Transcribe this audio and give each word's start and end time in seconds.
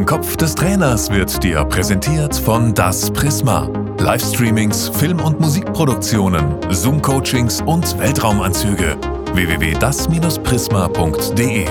Im 0.00 0.06
Kopf 0.06 0.38
des 0.38 0.54
Trainers 0.54 1.10
wird 1.10 1.42
dir 1.42 1.62
präsentiert 1.66 2.34
von 2.34 2.72
Das 2.72 3.10
Prisma. 3.10 3.68
Livestreamings, 3.98 4.88
Film- 4.88 5.20
und 5.20 5.38
Musikproduktionen, 5.40 6.56
Zoom-Coachings 6.70 7.60
und 7.66 7.98
Weltraumanzüge. 7.98 8.96
www.das-prisma.de 9.34 11.66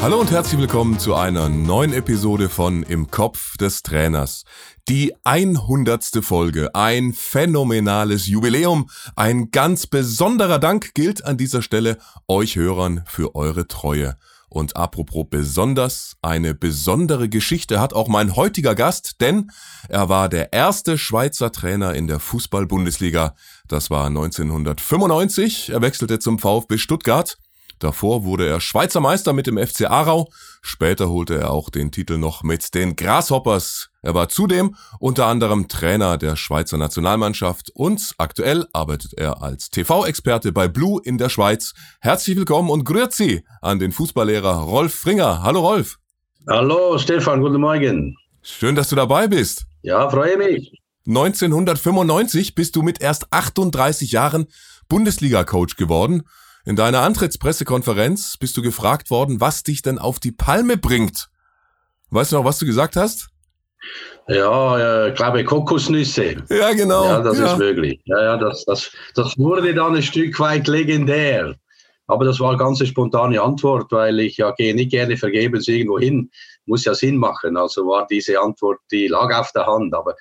Hallo 0.00 0.20
und 0.20 0.30
herzlich 0.30 0.60
willkommen 0.60 1.00
zu 1.00 1.16
einer 1.16 1.48
neuen 1.48 1.92
Episode 1.92 2.48
von 2.48 2.84
Im 2.84 3.10
Kopf 3.10 3.56
des 3.56 3.82
Trainers. 3.82 4.44
Die 4.88 5.12
100. 5.24 6.20
Folge, 6.22 6.72
ein 6.72 7.14
phänomenales 7.14 8.28
Jubiläum, 8.28 8.88
ein 9.16 9.50
ganz 9.50 9.88
besonderer 9.88 10.60
Dank 10.60 10.94
gilt 10.94 11.24
an 11.24 11.36
dieser 11.36 11.62
Stelle 11.62 11.98
euch 12.28 12.54
Hörern 12.54 13.02
für 13.06 13.34
eure 13.34 13.66
Treue. 13.66 14.14
Und 14.48 14.76
apropos 14.76 15.26
besonders, 15.28 16.16
eine 16.22 16.54
besondere 16.54 17.28
Geschichte 17.28 17.80
hat 17.80 17.92
auch 17.92 18.08
mein 18.08 18.34
heutiger 18.34 18.74
Gast, 18.74 19.20
denn 19.20 19.50
er 19.88 20.08
war 20.08 20.28
der 20.28 20.52
erste 20.52 20.96
Schweizer 20.96 21.52
Trainer 21.52 21.94
in 21.94 22.06
der 22.06 22.18
Fußball-Bundesliga. 22.18 23.34
Das 23.66 23.90
war 23.90 24.06
1995. 24.06 25.70
Er 25.70 25.82
wechselte 25.82 26.18
zum 26.18 26.38
VfB 26.38 26.78
Stuttgart. 26.78 27.38
Davor 27.78 28.24
wurde 28.24 28.48
er 28.48 28.60
Schweizer 28.60 29.00
Meister 29.00 29.32
mit 29.32 29.46
dem 29.46 29.58
FC 29.58 29.82
Aarau. 29.82 30.30
Später 30.62 31.10
holte 31.10 31.36
er 31.38 31.50
auch 31.50 31.70
den 31.70 31.92
Titel 31.92 32.18
noch 32.18 32.42
mit 32.42 32.74
den 32.74 32.96
Grasshoppers. 32.96 33.87
Er 34.00 34.14
war 34.14 34.28
zudem 34.28 34.76
unter 35.00 35.26
anderem 35.26 35.66
Trainer 35.66 36.18
der 36.18 36.36
Schweizer 36.36 36.78
Nationalmannschaft 36.78 37.70
und 37.74 38.14
aktuell 38.16 38.64
arbeitet 38.72 39.14
er 39.14 39.42
als 39.42 39.70
TV-Experte 39.70 40.52
bei 40.52 40.68
Blue 40.68 41.00
in 41.02 41.18
der 41.18 41.28
Schweiz. 41.28 41.74
Herzlich 42.00 42.36
willkommen 42.36 42.70
und 42.70 42.84
grüezi 42.84 43.44
an 43.60 43.80
den 43.80 43.90
Fußballlehrer 43.90 44.54
Rolf 44.60 44.94
Fringer. 44.94 45.42
Hallo 45.42 45.60
Rolf. 45.60 45.98
Hallo 46.46 46.96
Stefan, 46.96 47.40
guten 47.40 47.60
Morgen. 47.60 48.16
Schön, 48.40 48.76
dass 48.76 48.88
du 48.88 48.94
dabei 48.94 49.26
bist. 49.26 49.66
Ja, 49.82 50.08
freue 50.08 50.36
mich. 50.36 50.80
1995 51.08 52.54
bist 52.54 52.76
du 52.76 52.82
mit 52.82 53.00
erst 53.00 53.32
38 53.32 54.12
Jahren 54.12 54.46
Bundesliga-Coach 54.88 55.74
geworden. 55.74 56.22
In 56.64 56.76
deiner 56.76 57.00
Antrittspressekonferenz 57.00 58.36
bist 58.36 58.56
du 58.56 58.62
gefragt 58.62 59.10
worden, 59.10 59.40
was 59.40 59.64
dich 59.64 59.82
denn 59.82 59.98
auf 59.98 60.20
die 60.20 60.32
Palme 60.32 60.76
bringt. 60.76 61.30
Weißt 62.10 62.30
du 62.30 62.36
noch, 62.36 62.44
was 62.44 62.58
du 62.58 62.66
gesagt 62.66 62.94
hast? 62.94 63.30
Ja, 64.28 65.08
ich 65.08 65.14
glaube 65.14 65.44
Kokosnüsse. 65.44 66.36
Ja, 66.50 66.72
genau. 66.72 67.04
Ja, 67.04 67.20
das 67.20 67.38
ja. 67.38 67.52
ist 67.52 67.58
möglich. 67.58 68.00
Ja, 68.04 68.22
ja, 68.22 68.36
das, 68.36 68.64
das, 68.64 68.90
das 69.14 69.38
wurde 69.38 69.74
dann 69.74 69.96
ein 69.96 70.02
Stück 70.02 70.38
weit 70.38 70.68
legendär. 70.68 71.54
Aber 72.08 72.24
das 72.24 72.40
war 72.40 72.50
eine 72.50 72.58
ganz 72.58 72.84
spontane 72.86 73.40
Antwort, 73.40 73.92
weil 73.92 74.18
ich 74.20 74.38
ja 74.38 74.50
gehe 74.52 74.74
nicht 74.74 74.90
gerne 74.90 75.16
vergebens 75.16 75.68
irgendwo 75.68 75.98
hin. 75.98 76.30
Muss 76.66 76.84
ja 76.84 76.94
Sinn 76.94 77.16
machen. 77.16 77.56
Also 77.56 77.86
war 77.86 78.06
diese 78.06 78.40
Antwort, 78.40 78.78
die 78.90 79.08
lag 79.08 79.32
auf 79.34 79.52
der 79.52 79.66
Hand. 79.66 79.94
Aber 79.94 80.14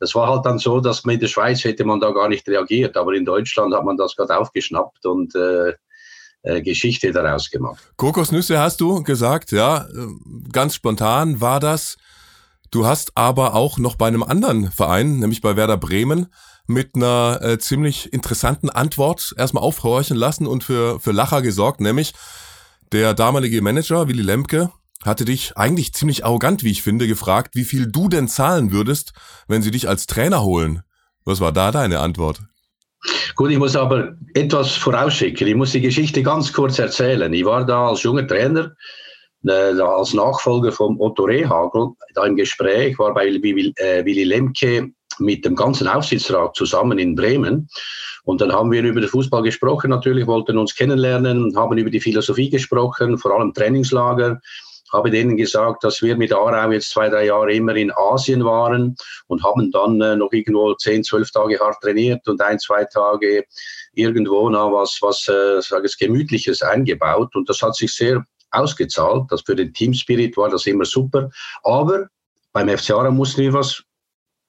das 0.00 0.14
war 0.14 0.28
halt 0.28 0.44
dann 0.44 0.58
so, 0.58 0.80
dass 0.80 1.04
man 1.04 1.14
in 1.14 1.20
der 1.20 1.28
Schweiz 1.28 1.62
hätte 1.64 1.84
man 1.84 2.00
da 2.00 2.10
gar 2.10 2.28
nicht 2.28 2.48
reagiert. 2.48 2.96
Aber 2.96 3.12
in 3.12 3.24
Deutschland 3.24 3.72
hat 3.72 3.84
man 3.84 3.96
das 3.96 4.16
gerade 4.16 4.36
aufgeschnappt 4.36 5.06
und 5.06 5.34
äh, 5.36 5.74
äh, 6.42 6.62
Geschichte 6.62 7.12
daraus 7.12 7.50
gemacht. 7.50 7.92
Kokosnüsse 7.96 8.58
hast 8.58 8.80
du 8.80 9.02
gesagt, 9.02 9.52
ja. 9.52 9.86
Ganz 10.52 10.74
spontan 10.74 11.40
war 11.40 11.60
das. 11.60 11.96
Du 12.70 12.86
hast 12.86 13.16
aber 13.16 13.54
auch 13.54 13.78
noch 13.78 13.96
bei 13.96 14.08
einem 14.08 14.22
anderen 14.22 14.70
Verein, 14.70 15.18
nämlich 15.18 15.40
bei 15.40 15.56
Werder 15.56 15.78
Bremen, 15.78 16.26
mit 16.66 16.94
einer 16.94 17.40
äh, 17.42 17.58
ziemlich 17.58 18.12
interessanten 18.12 18.68
Antwort 18.68 19.34
erstmal 19.36 19.62
aufhorchen 19.62 20.16
lassen 20.16 20.46
und 20.46 20.64
für, 20.64 21.00
für 21.00 21.12
Lacher 21.12 21.40
gesorgt, 21.40 21.80
nämlich 21.80 22.12
der 22.92 23.14
damalige 23.14 23.62
Manager 23.62 24.08
Willy 24.08 24.22
Lemke 24.22 24.70
hatte 25.04 25.24
dich 25.24 25.56
eigentlich 25.56 25.92
ziemlich 25.94 26.24
arrogant, 26.24 26.64
wie 26.64 26.70
ich 26.70 26.82
finde, 26.82 27.06
gefragt, 27.06 27.54
wie 27.54 27.64
viel 27.64 27.86
du 27.86 28.08
denn 28.08 28.28
zahlen 28.28 28.72
würdest, 28.72 29.12
wenn 29.46 29.62
sie 29.62 29.70
dich 29.70 29.88
als 29.88 30.06
Trainer 30.06 30.42
holen. 30.42 30.82
Was 31.24 31.40
war 31.40 31.52
da 31.52 31.70
deine 31.70 32.00
Antwort? 32.00 32.40
Gut, 33.34 33.50
ich 33.50 33.58
muss 33.58 33.76
aber 33.76 34.16
etwas 34.34 34.72
vorausschicken. 34.72 35.46
Ich 35.46 35.54
muss 35.54 35.72
die 35.72 35.80
Geschichte 35.80 36.22
ganz 36.22 36.52
kurz 36.52 36.78
erzählen. 36.78 37.32
Ich 37.32 37.44
war 37.44 37.64
da 37.64 37.88
als 37.88 38.02
junger 38.02 38.26
Trainer, 38.26 38.72
als 39.46 40.14
Nachfolger 40.14 40.72
von 40.72 40.96
Otto 40.98 41.24
Rehagel, 41.24 41.90
da 42.14 42.24
im 42.24 42.36
Gespräch, 42.36 42.98
war 42.98 43.14
bei 43.14 43.26
Willy, 43.26 43.72
äh, 43.76 44.04
Willy 44.04 44.24
Lemke 44.24 44.90
mit 45.20 45.44
dem 45.44 45.56
ganzen 45.56 45.88
Aufsichtsrat 45.88 46.54
zusammen 46.54 46.98
in 46.98 47.14
Bremen. 47.14 47.68
Und 48.24 48.40
dann 48.40 48.52
haben 48.52 48.70
wir 48.70 48.82
über 48.82 49.00
den 49.00 49.08
Fußball 49.08 49.42
gesprochen, 49.42 49.90
natürlich 49.90 50.26
wollten 50.26 50.58
uns 50.58 50.74
kennenlernen, 50.74 51.56
haben 51.56 51.78
über 51.78 51.90
die 51.90 52.00
Philosophie 52.00 52.50
gesprochen, 52.50 53.18
vor 53.18 53.32
allem 53.32 53.54
Trainingslager 53.54 54.40
habe 54.92 55.10
denen 55.10 55.36
gesagt, 55.36 55.84
dass 55.84 56.02
wir 56.02 56.16
mit 56.16 56.32
Aarau 56.32 56.70
jetzt 56.70 56.90
zwei, 56.90 57.08
drei 57.08 57.26
Jahre 57.26 57.52
immer 57.52 57.76
in 57.76 57.92
Asien 57.92 58.44
waren 58.44 58.96
und 59.26 59.42
haben 59.42 59.70
dann 59.70 60.00
äh, 60.00 60.16
noch 60.16 60.32
irgendwo 60.32 60.74
zehn, 60.74 61.04
zwölf 61.04 61.30
Tage 61.30 61.58
hart 61.58 61.80
trainiert 61.82 62.26
und 62.28 62.40
ein, 62.40 62.58
zwei 62.58 62.84
Tage 62.84 63.44
irgendwo 63.92 64.48
na, 64.48 64.72
was, 64.72 64.98
was 65.00 65.28
äh, 65.28 65.60
sage 65.60 65.86
ich, 65.86 65.98
Gemütliches 65.98 66.62
eingebaut. 66.62 67.34
Und 67.34 67.48
das 67.48 67.60
hat 67.62 67.74
sich 67.76 67.94
sehr 67.94 68.24
ausgezahlt. 68.50 69.24
Das 69.30 69.42
für 69.42 69.56
den 69.56 69.72
Teamspirit 69.72 70.36
war 70.36 70.48
das 70.48 70.66
immer 70.66 70.84
super. 70.84 71.30
Aber 71.62 72.08
beim 72.52 72.68
FC 72.68 72.90
Aarau 72.90 73.10
mussten 73.10 73.42
wir 73.42 73.52
was 73.52 73.82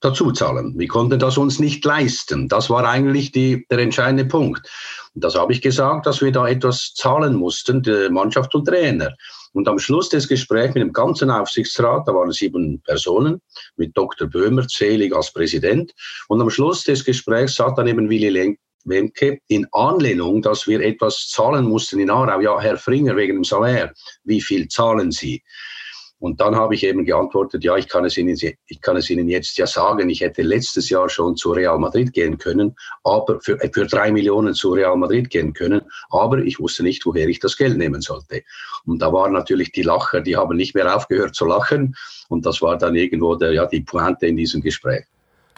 dazu 0.02 0.32
zahlen. 0.32 0.74
Wir 0.78 0.88
konnten 0.88 1.20
das 1.20 1.38
uns 1.38 1.60
nicht 1.60 1.84
leisten. 1.84 2.48
Das 2.48 2.70
war 2.70 2.86
eigentlich 2.86 3.32
die, 3.32 3.66
der 3.70 3.80
entscheidende 3.80 4.26
Punkt. 4.26 4.68
Und 5.14 5.24
das 5.24 5.36
habe 5.36 5.52
ich 5.52 5.62
gesagt, 5.62 6.06
dass 6.06 6.22
wir 6.22 6.32
da 6.32 6.48
etwas 6.48 6.94
zahlen 6.96 7.36
mussten, 7.36 7.82
die 7.82 8.08
Mannschaft 8.10 8.56
und 8.56 8.66
Trainer. 8.66 9.14
Und 9.54 9.68
am 9.68 9.80
Schluss 9.80 10.10
des 10.10 10.28
Gesprächs 10.28 10.76
mit 10.76 10.84
dem 10.84 10.94
ganzen 10.94 11.32
Aufsichtsrat, 11.32 12.08
da 12.08 12.14
waren 12.14 12.32
sieben 12.32 12.82
Personen, 12.82 13.42
mit 13.76 13.98
Dr. 13.98 14.28
Böhmer 14.28 14.68
zählig 14.68 15.14
als 15.14 15.34
Präsident. 15.34 15.92
Und 16.28 16.42
am 16.42 16.50
Schluss 16.50 16.84
des 16.84 17.04
Gesprächs 17.04 17.56
sagt 17.56 17.78
dann 17.78 17.88
eben 17.88 18.10
Willy 18.10 18.58
Lemke 18.86 19.40
in 19.48 19.68
Anlehnung, 19.72 20.42
dass 20.42 20.68
wir 20.68 20.82
etwas 20.82 21.28
zahlen 21.30 21.66
mussten 21.66 22.00
in 22.00 22.10
Aarau. 22.10 22.40
Ja, 22.40 22.60
Herr 22.60 22.78
Fringer, 22.78 23.16
wegen 23.16 23.36
dem 23.36 23.44
Salär, 23.44 23.94
wie 24.24 24.42
viel 24.42 24.68
zahlen 24.68 25.12
Sie? 25.12 25.44
Und 26.20 26.42
dann 26.42 26.56
habe 26.56 26.76
ich 26.76 26.84
eben 26.84 27.06
geantwortet, 27.06 27.64
ja, 27.64 27.78
ich 27.78 27.88
kann, 27.88 28.04
es 28.04 28.18
Ihnen, 28.18 28.36
ich 28.36 28.82
kann 28.82 28.98
es 28.98 29.10
Ihnen 29.10 29.30
jetzt 29.30 29.58
ja 29.58 29.66
sagen, 29.66 30.10
ich 30.10 30.20
hätte 30.20 30.42
letztes 30.42 30.90
Jahr 30.90 31.08
schon 31.08 31.38
zu 31.38 31.52
Real 31.52 31.80
Madrid 31.80 32.12
gehen 32.12 32.38
können, 32.38 32.76
aber 33.06 33.40
für, 33.40 33.58
für 33.58 33.88
drei 33.88 34.12
Millionen 34.12 34.54
zu 34.54 34.74
Real 34.74 34.98
Madrid 34.98 35.30
gehen 35.30 35.54
können, 35.54 35.82
aber 36.10 36.40
ich 36.40 36.60
wusste 36.60 36.84
nicht, 36.84 37.06
woher 37.06 37.30
ich 37.30 37.40
das 37.40 37.56
Geld 37.56 37.78
nehmen 37.78 38.02
sollte. 38.02 38.44
Und 38.86 39.02
da 39.02 39.14
waren 39.14 39.32
natürlich 39.32 39.72
die 39.72 39.82
Lacher, 39.82 40.20
die 40.20 40.36
haben 40.36 40.58
nicht 40.58 40.76
mehr 40.76 40.94
aufgehört 40.94 41.36
zu 41.36 41.46
lachen 41.46 41.96
und 42.28 42.46
das 42.46 42.62
war 42.62 42.78
dann 42.78 42.96
irgendwo 42.96 43.36
der, 43.36 43.54
ja, 43.54 43.66
die 43.66 43.82
Pointe 43.82 44.28
in 44.28 44.36
diesem 44.36 44.62
Gespräch. 44.62 45.06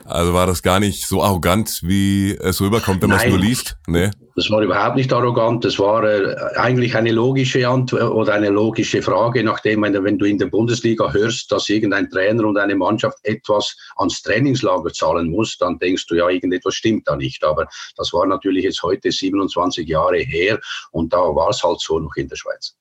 Also 0.05 0.33
war 0.33 0.47
das 0.47 0.61
gar 0.61 0.79
nicht 0.79 1.07
so 1.07 1.23
arrogant, 1.23 1.81
wie 1.83 2.35
es 2.35 2.61
rüberkommt, 2.61 3.01
wenn 3.01 3.09
man 3.09 3.19
es 3.19 3.27
nur 3.27 3.39
liest? 3.39 3.77
Nee. 3.87 4.11
Das 4.35 4.49
war 4.49 4.61
überhaupt 4.61 4.95
nicht 4.95 5.11
arrogant. 5.11 5.65
Das 5.65 5.77
war 5.77 6.03
äh, 6.03 6.35
eigentlich 6.55 6.95
eine 6.95 7.11
logische 7.11 7.67
Antwort 7.67 8.11
oder 8.11 8.33
eine 8.33 8.49
logische 8.49 9.01
Frage, 9.01 9.43
nachdem, 9.43 9.81
wenn 9.81 10.17
du 10.17 10.25
in 10.25 10.37
der 10.37 10.47
Bundesliga 10.47 11.11
hörst, 11.11 11.51
dass 11.51 11.69
irgendein 11.69 12.09
Trainer 12.09 12.45
und 12.45 12.57
eine 12.57 12.75
Mannschaft 12.75 13.17
etwas 13.23 13.75
ans 13.97 14.21
Trainingslager 14.21 14.91
zahlen 14.93 15.29
muss, 15.29 15.57
dann 15.57 15.77
denkst 15.79 16.07
du, 16.07 16.15
ja, 16.15 16.29
irgendetwas 16.29 16.75
stimmt 16.75 17.07
da 17.07 17.15
nicht. 17.15 17.43
Aber 17.43 17.67
das 17.97 18.13
war 18.13 18.25
natürlich 18.25 18.63
jetzt 18.63 18.81
heute 18.83 19.11
27 19.11 19.87
Jahre 19.87 20.19
her 20.19 20.59
und 20.91 21.13
da 21.13 21.17
war 21.17 21.49
es 21.49 21.63
halt 21.63 21.81
so 21.81 21.99
noch 21.99 22.15
in 22.15 22.27
der 22.27 22.35
Schweiz. 22.35 22.75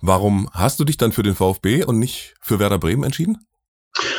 Warum 0.00 0.48
hast 0.52 0.78
du 0.80 0.84
dich 0.84 0.96
dann 0.96 1.12
für 1.12 1.22
den 1.22 1.34
VfB 1.34 1.84
und 1.84 1.98
nicht 1.98 2.34
für 2.40 2.58
Werder 2.58 2.78
Bremen 2.78 3.04
entschieden? 3.04 3.38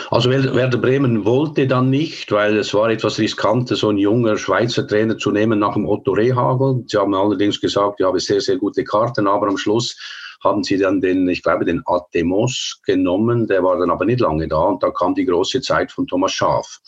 Also 0.09 0.29
Werder 0.29 0.78
Bremen 0.78 1.25
wollte 1.25 1.68
dann 1.68 1.90
nicht, 1.90 2.31
weil 2.31 2.57
es 2.57 2.73
war 2.73 2.90
etwas 2.90 3.19
riskant, 3.19 3.68
so 3.68 3.90
ein 3.90 3.97
junger 3.97 4.38
Schweizer 4.38 4.88
Trainer 4.88 5.18
zu 5.18 5.31
nehmen 5.31 5.59
nach 5.59 5.73
dem 5.73 5.85
Otto 5.85 6.13
Rehagel. 6.13 6.85
Sie 6.88 6.97
haben 6.97 7.13
allerdings 7.13 7.59
gesagt, 7.59 8.00
ich 8.00 8.06
habe 8.06 8.19
sehr, 8.19 8.40
sehr 8.40 8.57
gute 8.57 8.85
Karten, 8.85 9.28
aber 9.28 9.47
am 9.47 9.57
Schluss 9.57 9.97
haben 10.44 10.63
sie 10.63 10.78
dann 10.78 11.01
den, 11.01 11.28
ich 11.28 11.44
glaube, 11.44 11.66
den 11.66 11.81
Atemos 11.85 12.79
genommen, 12.85 13.47
der 13.47 13.64
war 13.64 13.78
dann 13.78 13.90
aber 13.90 14.05
nicht 14.05 14.22
lange 14.22 14.47
da 14.47 14.58
und 14.58 14.82
da 14.82 14.91
kam 14.91 15.14
die 15.14 15.26
große 15.26 15.61
Zeit 15.61 15.91
von 15.91 16.08
Thomas 16.08 16.32
Schaaf. 16.32 16.79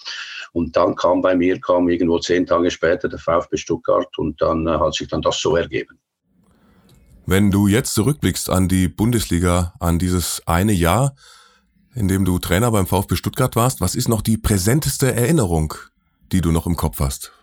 Und 0.54 0.76
dann 0.78 0.96
kam 0.96 1.22
bei 1.22 1.36
mir, 1.36 1.60
kam 1.60 1.90
irgendwo 1.90 2.20
zehn 2.20 2.46
Tage 2.46 2.72
später 2.72 3.10
der 3.10 3.20
VfB 3.20 3.58
Stuttgart 3.58 4.18
und 4.18 4.42
dann 4.42 4.66
äh, 4.66 4.80
hat 4.80 4.94
sich 4.94 5.08
dann 5.08 5.22
das 5.22 5.40
so 5.42 5.56
ergeben. 5.58 6.00
Wenn 7.26 7.52
du 7.52 7.68
jetzt 7.68 7.94
zurückblickst 7.94 8.50
an 8.50 8.68
die 8.68 8.88
Bundesliga, 8.88 9.74
an 9.80 10.00
dieses 10.00 10.42
eine 10.48 10.74
Jahr, 10.74 11.16
in 12.00 12.08
dem 12.08 12.24
du 12.24 12.40
Trainer 12.40 12.72
beim 12.72 12.88
VfB 12.88 13.18
Stuttgart 13.18 13.58
warst. 13.58 13.82
Was 13.82 13.94
ist 13.94 14.08
noch 14.08 14.22
die 14.22 14.38
präsenteste 14.38 15.14
Erinnerung, 15.14 15.74
die 16.32 16.40
du 16.40 16.54
noch 16.54 16.66
im 16.66 16.78
Kopf 16.78 17.02
hast? 17.02 17.34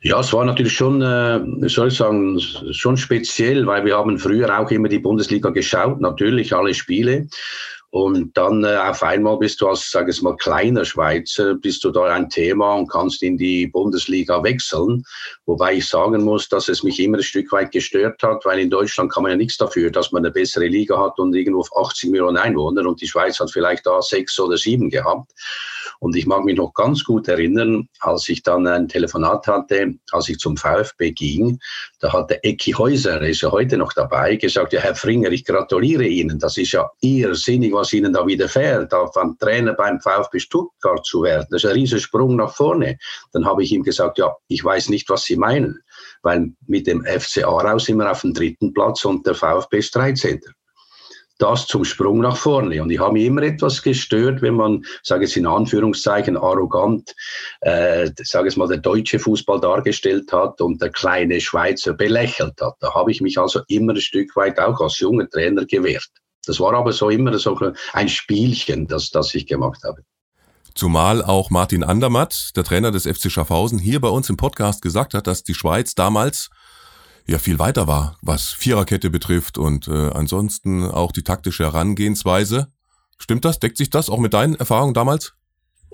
Ja, 0.00 0.20
es 0.20 0.32
war 0.32 0.44
natürlich 0.46 0.72
schon, 0.72 1.02
äh, 1.02 1.68
soll 1.68 1.88
ich 1.88 1.98
sagen, 1.98 2.40
schon 2.40 2.96
speziell, 2.96 3.66
weil 3.66 3.84
wir 3.84 3.96
haben 3.96 4.18
früher 4.18 4.58
auch 4.58 4.70
immer 4.70 4.88
die 4.88 4.98
Bundesliga 4.98 5.50
geschaut, 5.50 6.00
natürlich 6.00 6.54
alle 6.54 6.72
Spiele. 6.72 7.28
Und 7.94 8.36
dann 8.36 8.64
äh, 8.64 8.76
auf 8.76 9.04
einmal 9.04 9.38
bist 9.38 9.60
du 9.60 9.68
als, 9.68 9.88
sage 9.88 10.10
ich 10.10 10.20
mal, 10.20 10.36
kleiner 10.36 10.84
Schweizer, 10.84 11.54
bist 11.54 11.84
du 11.84 11.92
da 11.92 12.02
ein 12.06 12.28
Thema 12.28 12.74
und 12.74 12.90
kannst 12.90 13.22
in 13.22 13.38
die 13.38 13.68
Bundesliga 13.68 14.42
wechseln. 14.42 15.04
Wobei 15.46 15.74
ich 15.74 15.86
sagen 15.86 16.24
muss, 16.24 16.48
dass 16.48 16.68
es 16.68 16.82
mich 16.82 16.98
immer 16.98 17.18
ein 17.18 17.22
Stück 17.22 17.52
weit 17.52 17.70
gestört 17.70 18.20
hat, 18.24 18.44
weil 18.46 18.58
in 18.58 18.68
Deutschland 18.68 19.12
kann 19.12 19.22
man 19.22 19.30
ja 19.30 19.36
nichts 19.36 19.58
dafür, 19.58 19.92
dass 19.92 20.10
man 20.10 20.24
eine 20.24 20.32
bessere 20.32 20.66
Liga 20.66 20.98
hat 20.98 21.20
und 21.20 21.36
irgendwo 21.36 21.60
auf 21.60 21.70
80 21.76 22.10
Millionen 22.10 22.36
Einwohner 22.36 22.84
und 22.84 23.00
die 23.00 23.06
Schweiz 23.06 23.38
hat 23.38 23.52
vielleicht 23.52 23.86
da 23.86 24.02
sechs 24.02 24.40
oder 24.40 24.56
sieben 24.56 24.90
gehabt. 24.90 25.30
Und 26.00 26.16
ich 26.16 26.26
mag 26.26 26.44
mich 26.44 26.56
noch 26.56 26.74
ganz 26.74 27.04
gut 27.04 27.28
erinnern, 27.28 27.88
als 28.00 28.28
ich 28.28 28.42
dann 28.42 28.66
ein 28.66 28.88
Telefonat 28.88 29.46
hatte, 29.46 29.94
als 30.10 30.28
ich 30.28 30.38
zum 30.38 30.56
VfB 30.56 31.12
ging, 31.12 31.60
da 32.04 32.12
hat 32.12 32.28
der 32.28 32.44
Ecki 32.44 32.72
Häuser, 32.72 33.12
er 33.12 33.28
ist 33.30 33.40
ja 33.40 33.50
heute 33.50 33.78
noch 33.78 33.94
dabei, 33.94 34.36
gesagt, 34.36 34.74
ja 34.74 34.80
Herr 34.80 34.94
Fringer, 34.94 35.30
ich 35.30 35.42
gratuliere 35.42 36.04
Ihnen, 36.04 36.38
das 36.38 36.58
ist 36.58 36.72
ja 36.72 36.90
irrsinnig, 37.00 37.72
was 37.72 37.94
Ihnen 37.94 38.12
da 38.12 38.26
widerfährt, 38.26 38.92
ein 38.92 39.38
Trainer 39.38 39.72
beim 39.72 39.98
VfB 40.02 40.38
Stuttgart 40.38 41.02
zu 41.06 41.22
werden. 41.22 41.46
Das 41.50 41.64
ist 41.64 41.70
ein 41.70 41.76
riesiger 41.76 42.02
Sprung 42.02 42.36
nach 42.36 42.54
vorne. 42.54 42.98
Dann 43.32 43.46
habe 43.46 43.62
ich 43.62 43.72
ihm 43.72 43.82
gesagt, 43.82 44.18
ja, 44.18 44.36
ich 44.48 44.62
weiß 44.62 44.90
nicht, 44.90 45.08
was 45.08 45.24
Sie 45.24 45.36
meinen, 45.36 45.80
weil 46.20 46.52
mit 46.66 46.86
dem 46.86 47.02
FC 47.06 47.42
Aarau 47.42 47.78
sind 47.78 47.96
wir 47.96 48.10
auf 48.10 48.20
dem 48.20 48.34
dritten 48.34 48.74
Platz 48.74 49.06
und 49.06 49.26
der 49.26 49.34
VfB 49.34 49.78
ist 49.78 49.96
13 49.96 50.42
das 51.44 51.66
zum 51.66 51.84
Sprung 51.84 52.20
nach 52.20 52.36
vorne. 52.36 52.82
Und 52.82 52.90
ich 52.90 52.98
habe 52.98 53.12
mich 53.12 53.26
immer 53.26 53.42
etwas 53.42 53.82
gestört, 53.82 54.40
wenn 54.40 54.54
man, 54.54 54.84
sage 55.02 55.26
ich 55.26 55.36
in 55.36 55.46
Anführungszeichen, 55.46 56.38
arrogant, 56.38 57.14
äh, 57.60 58.10
sage 58.22 58.48
ich 58.48 58.56
mal, 58.56 58.66
der 58.66 58.78
deutsche 58.78 59.18
Fußball 59.18 59.60
dargestellt 59.60 60.32
hat 60.32 60.60
und 60.62 60.80
der 60.80 60.88
kleine 60.88 61.40
Schweizer 61.40 61.92
belächelt 61.92 62.60
hat. 62.62 62.76
Da 62.80 62.94
habe 62.94 63.10
ich 63.10 63.20
mich 63.20 63.38
also 63.38 63.60
immer 63.68 63.92
ein 63.92 64.00
Stück 64.00 64.34
weit 64.36 64.58
auch 64.58 64.80
als 64.80 64.98
junger 64.98 65.28
Trainer 65.28 65.66
gewehrt. 65.66 66.08
Das 66.46 66.60
war 66.60 66.72
aber 66.72 66.92
so 66.92 67.10
immer 67.10 67.38
so 67.38 67.58
ein 67.92 68.08
Spielchen, 68.08 68.86
das, 68.86 69.10
das 69.10 69.34
ich 69.34 69.46
gemacht 69.46 69.82
habe. 69.84 70.02
Zumal 70.74 71.22
auch 71.22 71.50
Martin 71.50 71.84
Andermatt, 71.84 72.50
der 72.56 72.64
Trainer 72.64 72.90
des 72.90 73.06
FC 73.06 73.30
Schaffhausen, 73.30 73.78
hier 73.78 74.00
bei 74.00 74.08
uns 74.08 74.28
im 74.30 74.36
Podcast 74.36 74.82
gesagt 74.82 75.14
hat, 75.14 75.26
dass 75.26 75.44
die 75.44 75.54
Schweiz 75.54 75.94
damals 75.94 76.48
ja 77.26 77.38
viel 77.38 77.58
weiter 77.58 77.86
war, 77.86 78.16
was 78.22 78.50
Viererkette 78.50 79.10
betrifft 79.10 79.58
und 79.58 79.88
äh, 79.88 80.10
ansonsten 80.10 80.84
auch 80.84 81.12
die 81.12 81.22
taktische 81.22 81.64
Herangehensweise. 81.64 82.68
Stimmt 83.18 83.44
das? 83.44 83.60
Deckt 83.60 83.76
sich 83.76 83.90
das 83.90 84.10
auch 84.10 84.18
mit 84.18 84.34
deinen 84.34 84.54
Erfahrungen 84.54 84.94
damals? 84.94 85.34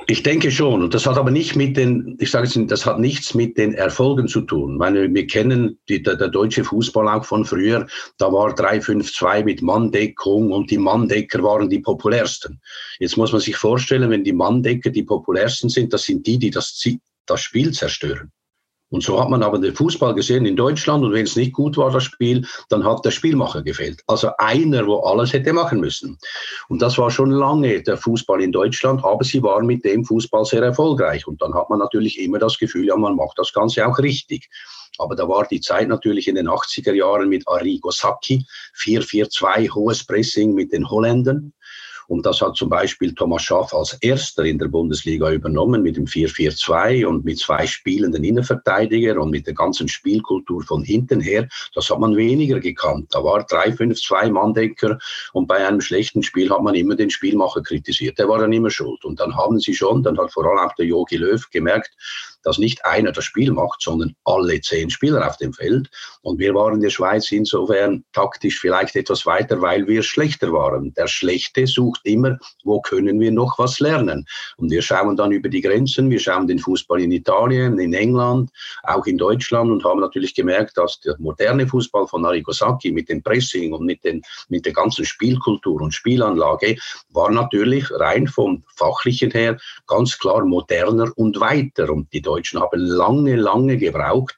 Ich 0.07 0.23
denke 0.23 0.51
schon. 0.51 0.83
Und 0.83 0.95
das 0.95 1.07
hat 1.07 1.19
aber 1.19 1.31
nicht 1.31 1.57
mit 1.57 1.77
den, 1.77 2.17
ich 2.19 2.31
sage 2.31 2.47
es, 2.47 2.59
das 2.67 2.87
hat 2.87 2.99
nichts 2.99 3.35
mit 3.35 3.59
den 3.59 3.75
Erfolgen 3.75 4.29
zu 4.29 4.41
tun. 4.41 4.73
Ich 4.73 4.79
meine, 4.79 5.13
wir 5.13 5.27
kennen 5.27 5.79
die, 5.89 6.03
der, 6.03 6.17
der, 6.17 6.29
deutsche 6.29 6.65
Fußball 6.65 7.07
auch 7.09 7.25
von 7.25 7.45
früher. 7.45 7.87
Da 8.19 8.33
war 8.33 8.55
3-5-2 8.55 9.45
mit 9.45 9.63
Manndeckung 9.63 10.53
und 10.53 10.71
die 10.71 10.79
Manndecker 10.79 11.43
waren 11.43 11.69
die 11.69 11.81
populärsten. 11.81 12.61
Jetzt 12.99 13.17
muss 13.17 13.33
man 13.33 13.41
sich 13.41 13.57
vorstellen, 13.57 14.11
wenn 14.11 14.25
die 14.25 14.33
Manndecker 14.33 14.91
die 14.91 15.03
populärsten 15.03 15.69
sind, 15.69 15.93
das 15.93 16.05
sind 16.05 16.27
die, 16.27 16.39
die 16.39 16.51
das, 16.51 16.83
das 17.27 17.41
Spiel 17.41 17.73
zerstören. 17.73 18.33
Und 18.91 19.05
so 19.05 19.21
hat 19.21 19.31
man 19.31 19.43
aber 19.43 19.59
den 19.59 19.75
Fußball 19.75 20.15
gesehen 20.15 20.47
in 20.47 20.57
Deutschland 20.57 21.05
und 21.05 21.13
wenn 21.13 21.25
es 21.25 21.37
nicht 21.37 21.53
gut 21.53 21.77
war, 21.77 21.91
das 21.93 22.05
Spiel, 22.05 22.45
dann 22.69 22.85
hat 22.85 23.05
der 23.05 23.13
Spielmacher 23.13 23.63
gefehlt. 23.63 24.03
Also 24.09 24.31
einer, 24.39 24.87
wo 24.87 24.99
alles 25.01 25.33
hätte 25.33 25.53
machen 25.53 25.81
müssen. 25.81 26.19
Und 26.69 26.83
das 26.83 26.99
war 26.99 27.11
schon 27.11 27.31
lange 27.31 27.83
der 27.83 27.97
Fußball 27.97 28.43
in 28.43 28.51
Deutschland, 28.51 29.05
aber 29.05 29.25
sie 29.25 29.43
waren 29.43 29.67
mit 29.67 29.85
dem 29.85 30.05
Fußball 30.05 30.45
sehr 30.45 30.63
erfolgreich. 30.63 31.27
Und 31.27 31.41
dann 31.41 31.55
hat 31.55 31.71
man 31.71 31.79
natürlich 31.79 32.21
immer 32.21 32.41
das 32.41 32.59
Gefühl, 32.59 32.87
ja, 32.87 32.97
man 32.97 33.15
macht 33.15 33.39
das 33.39 33.53
Ganze 33.53 33.87
auch 33.87 33.99
richtig. 33.99 34.51
Aber 34.99 35.15
da 35.15 35.29
war 35.29 35.47
die 35.47 35.61
Zeit 35.61 35.89
natürlich 35.89 36.29
in 36.29 36.35
den 36.35 36.49
80er 36.49 36.93
Jahren 36.93 37.29
mit 37.29 37.47
Arrigo 37.47 37.91
Sacchi, 37.91 38.45
4-4-2, 38.77 39.73
hohes 39.75 40.05
Pressing 40.05 40.53
mit 40.53 40.73
den 40.73 40.91
Holländern. 40.91 41.53
Und 42.11 42.27
das 42.27 42.41
hat 42.41 42.57
zum 42.57 42.69
Beispiel 42.69 43.15
Thomas 43.15 43.43
Schaff 43.45 43.73
als 43.73 43.93
erster 44.01 44.45
in 44.45 44.59
der 44.59 44.67
Bundesliga 44.67 45.31
übernommen 45.31 45.81
mit 45.81 45.97
dem 45.97 46.07
4-4-2 46.07 47.07
und 47.07 47.25
mit 47.25 47.39
zwei 47.39 47.69
spielenden 47.69 48.25
Innenverteidiger 48.25 49.21
und 49.21 49.31
mit 49.31 49.47
der 49.47 49.55
ganzen 49.55 49.87
Spielkultur 49.87 50.65
von 50.65 50.83
hinten 50.83 51.21
her. 51.21 51.49
Das 51.73 51.89
hat 51.89 52.01
man 52.01 52.17
weniger 52.17 52.59
gekannt. 52.59 53.15
Da 53.15 53.23
war 53.23 53.47
3-5-2 53.47 54.33
Manndecker 54.33 54.99
und 55.35 55.47
bei 55.47 55.65
einem 55.65 55.81
schlechten 55.81 56.25
Spiel 56.25 56.51
hat 56.51 56.63
man 56.63 56.75
immer 56.75 56.97
den 56.97 57.11
Spielmacher 57.11 57.63
kritisiert. 57.63 58.19
Der 58.19 58.29
war 58.29 58.41
dann 58.41 58.53
immer 58.53 58.71
schuld. 58.71 59.05
Und 59.05 59.21
dann 59.21 59.37
haben 59.37 59.61
sie 59.61 59.75
schon, 59.75 60.03
dann 60.03 60.19
hat 60.19 60.33
vor 60.33 60.45
allem 60.45 60.59
auch 60.59 60.75
der 60.75 60.87
Jogi 60.87 61.17
Löw 61.17 61.49
gemerkt, 61.51 61.93
dass 62.43 62.59
nicht 62.59 62.85
einer 62.85 63.13
das 63.13 63.25
Spiel 63.25 63.53
macht, 63.53 63.83
sondern 63.83 64.15
alle 64.25 64.61
zehn 64.61 64.91
Spieler 64.91 65.27
auf 65.27 65.37
dem 65.37 65.53
Feld. 65.53 65.91
Und 66.23 66.39
wir 66.39 66.55
waren 66.55 66.75
in 66.75 66.81
der 66.81 66.91
Schweiz 66.91 67.31
insofern 67.33 68.05
taktisch 68.13 68.59
vielleicht 68.59 68.97
etwas 68.97 69.27
weiter, 69.27 69.61
weil 69.61 69.87
wir 69.87 70.03
schlechter 70.03 70.53
waren. 70.53 70.93
Der 70.95 71.07
Schlechte 71.07 71.67
sucht 71.67 72.01
immer, 72.05 72.39
wo 72.65 72.81
können 72.81 73.21
wir 73.21 73.31
noch 73.31 73.59
was 73.59 73.81
lernen. 73.81 74.27
Und 74.57 74.71
wir 74.71 74.83
schauen 74.83 75.17
dann 75.17 75.33
über 75.33 75.49
die 75.49 75.61
Grenzen, 75.61 76.11
wir 76.11 76.21
schauen 76.21 76.47
den 76.47 76.59
Fußball 76.59 77.01
in 77.01 77.13
Italien, 77.13 77.79
in 77.79 77.95
England, 77.95 78.51
auch 78.83 79.07
in 79.07 79.19
Deutschland 79.19 79.71
und 79.71 79.85
haben 79.85 80.01
natürlich 80.01 80.35
gemerkt, 80.35 80.77
dass 80.77 81.01
der 81.01 81.17
moderne 81.19 81.67
Fußball 81.67 82.07
von 82.07 82.25
Arrigo 82.25 82.53
Sacchi 82.53 82.93
mit 82.93 83.09
dem 83.09 83.23
Pressing 83.23 83.73
und 83.73 83.85
mit, 83.85 84.05
den, 84.05 84.23
mit 84.49 84.67
der 84.67 84.73
ganzen 84.73 85.05
Spielkultur 85.05 85.81
und 85.81 85.93
Spielanlage 85.93 86.77
war 87.11 87.31
natürlich 87.31 87.91
rein 87.91 88.27
vom 88.27 88.65
Fachlichen 88.75 89.31
her 89.31 89.59
ganz 89.87 90.19
klar 90.19 90.45
moderner 90.45 91.11
und 91.17 91.41
weiter. 91.41 91.91
Und 91.91 92.13
die 92.13 92.23
Deutschen 92.31 92.61
haben 92.61 92.81
lange, 92.81 93.35
lange 93.35 93.77
gebraucht, 93.77 94.37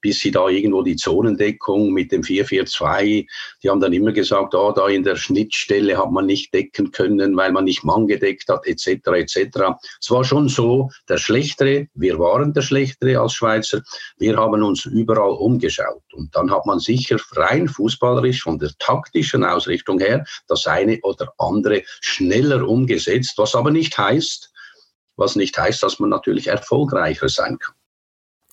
bis 0.00 0.20
sie 0.20 0.30
da 0.30 0.48
irgendwo 0.48 0.82
die 0.82 0.96
Zonendeckung 0.96 1.92
mit 1.92 2.12
dem 2.12 2.22
442, 2.22 3.28
die 3.62 3.70
haben 3.70 3.80
dann 3.80 3.92
immer 3.92 4.12
gesagt, 4.12 4.54
oh, 4.54 4.72
da 4.72 4.88
in 4.88 5.04
der 5.04 5.16
Schnittstelle 5.16 5.98
hat 5.98 6.10
man 6.10 6.26
nicht 6.26 6.52
decken 6.54 6.90
können, 6.90 7.36
weil 7.36 7.52
man 7.52 7.64
nicht 7.64 7.84
Mann 7.84 8.06
gedeckt 8.06 8.48
hat, 8.48 8.66
etc. 8.66 8.86
etc. 9.08 9.58
Es 10.00 10.10
war 10.10 10.24
schon 10.24 10.48
so, 10.48 10.90
der 11.08 11.18
Schlechtere, 11.18 11.88
wir 11.94 12.18
waren 12.18 12.52
der 12.52 12.62
Schlechtere 12.62 13.20
als 13.20 13.34
Schweizer, 13.34 13.82
wir 14.18 14.36
haben 14.36 14.62
uns 14.62 14.86
überall 14.86 15.32
umgeschaut. 15.32 16.02
Und 16.14 16.34
dann 16.34 16.50
hat 16.50 16.66
man 16.66 16.78
sicher 16.78 17.18
rein 17.32 17.68
fußballerisch 17.68 18.42
von 18.42 18.58
der 18.58 18.70
taktischen 18.78 19.44
Ausrichtung 19.44 19.98
her 20.00 20.24
das 20.48 20.66
eine 20.66 20.98
oder 21.02 21.32
andere 21.38 21.82
schneller 22.00 22.66
umgesetzt, 22.66 23.34
was 23.36 23.54
aber 23.54 23.70
nicht 23.70 23.96
heißt, 23.98 24.50
was 25.20 25.36
nicht 25.36 25.56
heißt, 25.56 25.82
dass 25.82 26.00
man 26.00 26.10
natürlich 26.10 26.48
erfolgreicher 26.48 27.28
sein 27.28 27.58
kann. 27.58 27.74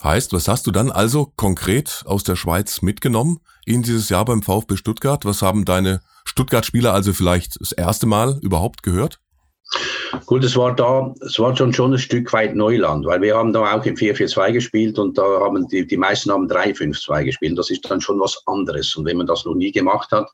Heißt, 0.03 0.31
was 0.33 0.47
hast 0.47 0.67
du 0.67 0.71
dann 0.71 0.91
also 0.91 1.33
konkret 1.35 2.03
aus 2.05 2.23
der 2.23 2.35
Schweiz 2.35 2.83
mitgenommen 2.83 3.39
in 3.65 3.81
dieses 3.81 4.09
Jahr 4.09 4.25
beim 4.25 4.43
VfB 4.43 4.75
Stuttgart? 4.75 5.25
Was 5.25 5.41
haben 5.41 5.65
deine 5.65 6.01
Stuttgart-Spieler 6.25 6.93
also 6.93 7.13
vielleicht 7.13 7.59
das 7.59 7.71
erste 7.71 8.05
Mal 8.05 8.37
überhaupt 8.43 8.83
gehört? 8.83 9.19
Gut, 10.25 10.43
es 10.43 10.55
war 10.55 10.75
da, 10.75 11.13
es 11.21 11.39
war 11.39 11.55
schon, 11.55 11.73
schon 11.73 11.93
ein 11.93 11.99
Stück 11.99 12.31
weit 12.31 12.55
Neuland, 12.55 13.05
weil 13.05 13.21
wir 13.21 13.35
haben 13.35 13.53
da 13.53 13.73
auch 13.73 13.85
im 13.85 13.95
4-4-2 13.95 14.51
gespielt 14.51 14.99
und 14.99 15.17
da 15.17 15.23
haben 15.23 15.67
die, 15.67 15.85
die 15.85 15.97
meisten 15.97 16.31
haben 16.31 16.47
3-5-2 16.47 17.23
gespielt. 17.25 17.57
Das 17.57 17.69
ist 17.69 17.89
dann 17.89 17.99
schon 17.99 18.19
was 18.19 18.41
anderes. 18.45 18.95
Und 18.95 19.05
wenn 19.05 19.17
man 19.17 19.27
das 19.27 19.45
noch 19.45 19.55
nie 19.55 19.71
gemacht 19.71 20.11
hat, 20.11 20.29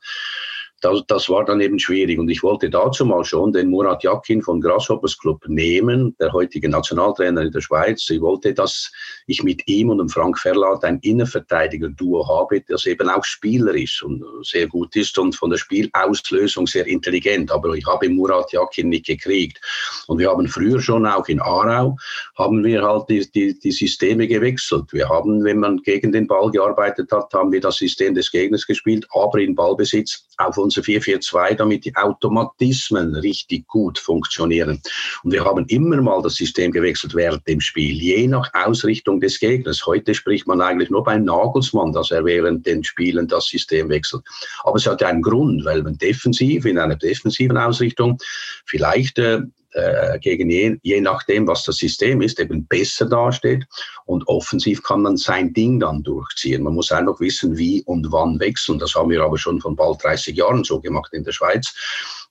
das, 0.84 1.02
das 1.06 1.28
war 1.30 1.44
dann 1.44 1.60
eben 1.60 1.78
schwierig. 1.78 2.18
Und 2.18 2.28
ich 2.28 2.42
wollte 2.42 2.68
dazu 2.68 3.06
mal 3.06 3.24
schon 3.24 3.52
den 3.52 3.70
Murat 3.70 4.02
Yakin 4.02 4.42
von 4.42 4.60
Grasshoppers 4.60 5.18
Club 5.18 5.42
nehmen, 5.48 6.14
der 6.20 6.32
heutige 6.32 6.68
Nationaltrainer 6.68 7.42
in 7.42 7.50
der 7.50 7.62
Schweiz. 7.62 8.08
Ich 8.10 8.20
wollte, 8.20 8.52
dass 8.52 8.92
ich 9.26 9.42
mit 9.42 9.66
ihm 9.66 9.88
und 9.88 9.98
dem 9.98 10.10
Frank 10.10 10.38
Verlat 10.38 10.84
ein 10.84 10.98
Innenverteidiger-Duo 11.00 12.28
habe, 12.28 12.60
das 12.68 12.84
eben 12.84 13.08
auch 13.08 13.24
spielerisch 13.24 14.02
und 14.02 14.22
sehr 14.42 14.66
gut 14.66 14.94
ist 14.94 15.18
und 15.18 15.34
von 15.34 15.50
der 15.50 15.56
Spielauslösung 15.56 16.66
sehr 16.66 16.86
intelligent. 16.86 17.50
Aber 17.50 17.72
ich 17.74 17.86
habe 17.86 18.08
Murat 18.10 18.52
Yakin 18.52 18.90
nicht 18.90 19.06
gekriegt. 19.06 19.60
Und 20.06 20.18
wir 20.18 20.28
haben 20.28 20.46
früher 20.48 20.80
schon 20.80 21.06
auch 21.06 21.28
in 21.28 21.40
Aarau, 21.40 21.96
haben 22.36 22.62
wir 22.62 22.82
halt 22.82 23.08
die, 23.08 23.30
die, 23.30 23.58
die 23.58 23.72
Systeme 23.72 24.28
gewechselt. 24.28 24.92
Wir 24.92 25.08
haben, 25.08 25.44
wenn 25.44 25.60
man 25.60 25.78
gegen 25.78 26.12
den 26.12 26.26
Ball 26.26 26.50
gearbeitet 26.50 27.10
hat, 27.10 27.32
haben 27.32 27.52
wir 27.52 27.60
das 27.60 27.76
System 27.76 28.14
des 28.14 28.30
Gegners 28.30 28.66
gespielt, 28.66 29.06
aber 29.14 29.38
in 29.38 29.54
Ballbesitz 29.54 30.26
auf 30.36 30.58
unser 30.74 30.82
442, 30.82 31.56
damit 31.56 31.84
die 31.84 31.94
Automatismen 31.96 33.14
richtig 33.16 33.66
gut 33.68 33.98
funktionieren. 33.98 34.80
Und 35.22 35.32
wir 35.32 35.44
haben 35.44 35.64
immer 35.68 36.00
mal 36.00 36.22
das 36.22 36.34
System 36.34 36.72
gewechselt 36.72 37.14
während 37.14 37.46
dem 37.46 37.60
Spiel, 37.60 37.94
je 37.94 38.26
nach 38.26 38.50
Ausrichtung 38.54 39.20
des 39.20 39.38
Gegners. 39.38 39.86
Heute 39.86 40.14
spricht 40.14 40.46
man 40.46 40.60
eigentlich 40.60 40.90
nur 40.90 41.04
beim 41.04 41.24
Nagelsmann, 41.24 41.92
dass 41.92 42.10
er 42.10 42.24
während 42.24 42.66
den 42.66 42.82
Spielen 42.82 43.28
das 43.28 43.46
System 43.46 43.88
wechselt. 43.88 44.22
Aber 44.64 44.76
es 44.76 44.86
hat 44.86 45.02
einen 45.02 45.22
Grund, 45.22 45.64
weil 45.64 45.82
man 45.82 45.96
defensiv, 45.98 46.64
in 46.64 46.78
einer 46.78 46.96
defensiven 46.96 47.56
Ausrichtung, 47.56 48.18
vielleicht 48.66 49.18
äh, 49.18 49.42
äh, 49.74 50.18
gegen 50.20 50.50
je, 50.50 50.76
je 50.82 51.00
nachdem, 51.00 51.46
was 51.46 51.64
das 51.64 51.76
System 51.76 52.22
ist, 52.22 52.40
eben 52.40 52.66
besser 52.66 53.06
dasteht. 53.06 53.66
Und 54.06 54.26
offensiv 54.28 54.82
kann 54.82 55.02
man 55.02 55.16
sein 55.16 55.52
Ding 55.52 55.80
dann 55.80 56.02
durchziehen. 56.02 56.62
Man 56.62 56.74
muss 56.74 56.92
einfach 56.92 57.20
wissen, 57.20 57.56
wie 57.56 57.82
und 57.84 58.10
wann 58.10 58.40
wechseln. 58.40 58.78
Das 58.78 58.94
haben 58.94 59.10
wir 59.10 59.22
aber 59.22 59.38
schon 59.38 59.60
von 59.60 59.76
bald 59.76 60.02
30 60.02 60.36
Jahren 60.36 60.64
so 60.64 60.80
gemacht 60.80 61.12
in 61.12 61.24
der 61.24 61.32
Schweiz. 61.32 61.74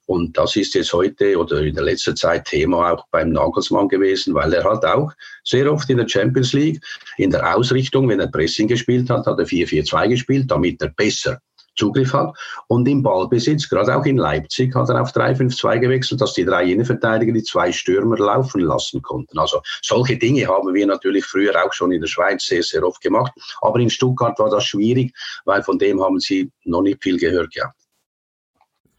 Und 0.05 0.37
das 0.37 0.55
ist 0.57 0.73
jetzt 0.75 0.91
heute 0.91 1.37
oder 1.37 1.61
in 1.61 1.75
der 1.75 1.85
letzten 1.85 2.15
Zeit 2.15 2.45
Thema 2.45 2.91
auch 2.91 3.07
beim 3.09 3.29
Nagelsmann 3.29 3.87
gewesen, 3.87 4.33
weil 4.33 4.51
er 4.53 4.63
hat 4.65 4.83
auch 4.83 5.11
sehr 5.45 5.71
oft 5.71 5.89
in 5.89 5.97
der 5.97 6.09
Champions 6.09 6.51
League 6.51 6.83
in 7.17 7.31
der 7.31 7.55
Ausrichtung, 7.55 8.09
wenn 8.09 8.19
er 8.19 8.27
Pressing 8.27 8.67
gespielt 8.67 9.09
hat, 9.09 9.25
hat 9.25 9.39
er 9.39 9.45
4-4-2 9.45 10.09
gespielt, 10.09 10.51
damit 10.51 10.81
er 10.81 10.89
besser 10.89 11.39
Zugriff 11.75 12.13
hat. 12.13 12.35
Und 12.67 12.87
im 12.87 13.03
Ballbesitz, 13.03 13.69
gerade 13.69 13.95
auch 13.95 14.05
in 14.05 14.17
Leipzig, 14.17 14.75
hat 14.75 14.89
er 14.89 15.01
auf 15.01 15.11
3-5-2 15.11 15.79
gewechselt, 15.79 16.21
dass 16.21 16.33
die 16.33 16.45
drei 16.45 16.65
Innenverteidiger 16.65 17.33
die 17.33 17.43
zwei 17.43 17.71
Stürmer 17.71 18.17
laufen 18.17 18.61
lassen 18.61 19.01
konnten. 19.01 19.37
Also 19.39 19.61
solche 19.81 20.17
Dinge 20.17 20.47
haben 20.47 20.73
wir 20.73 20.85
natürlich 20.85 21.25
früher 21.25 21.53
auch 21.63 21.73
schon 21.73 21.91
in 21.91 22.01
der 22.01 22.07
Schweiz 22.07 22.45
sehr, 22.45 22.63
sehr 22.63 22.83
oft 22.83 23.01
gemacht. 23.01 23.31
Aber 23.61 23.79
in 23.79 23.89
Stuttgart 23.89 24.37
war 24.39 24.49
das 24.49 24.65
schwierig, 24.65 25.13
weil 25.45 25.63
von 25.63 25.79
dem 25.79 26.01
haben 26.01 26.19
sie 26.19 26.51
noch 26.63 26.81
nicht 26.81 27.01
viel 27.03 27.17
gehört 27.17 27.53
gehabt. 27.53 27.75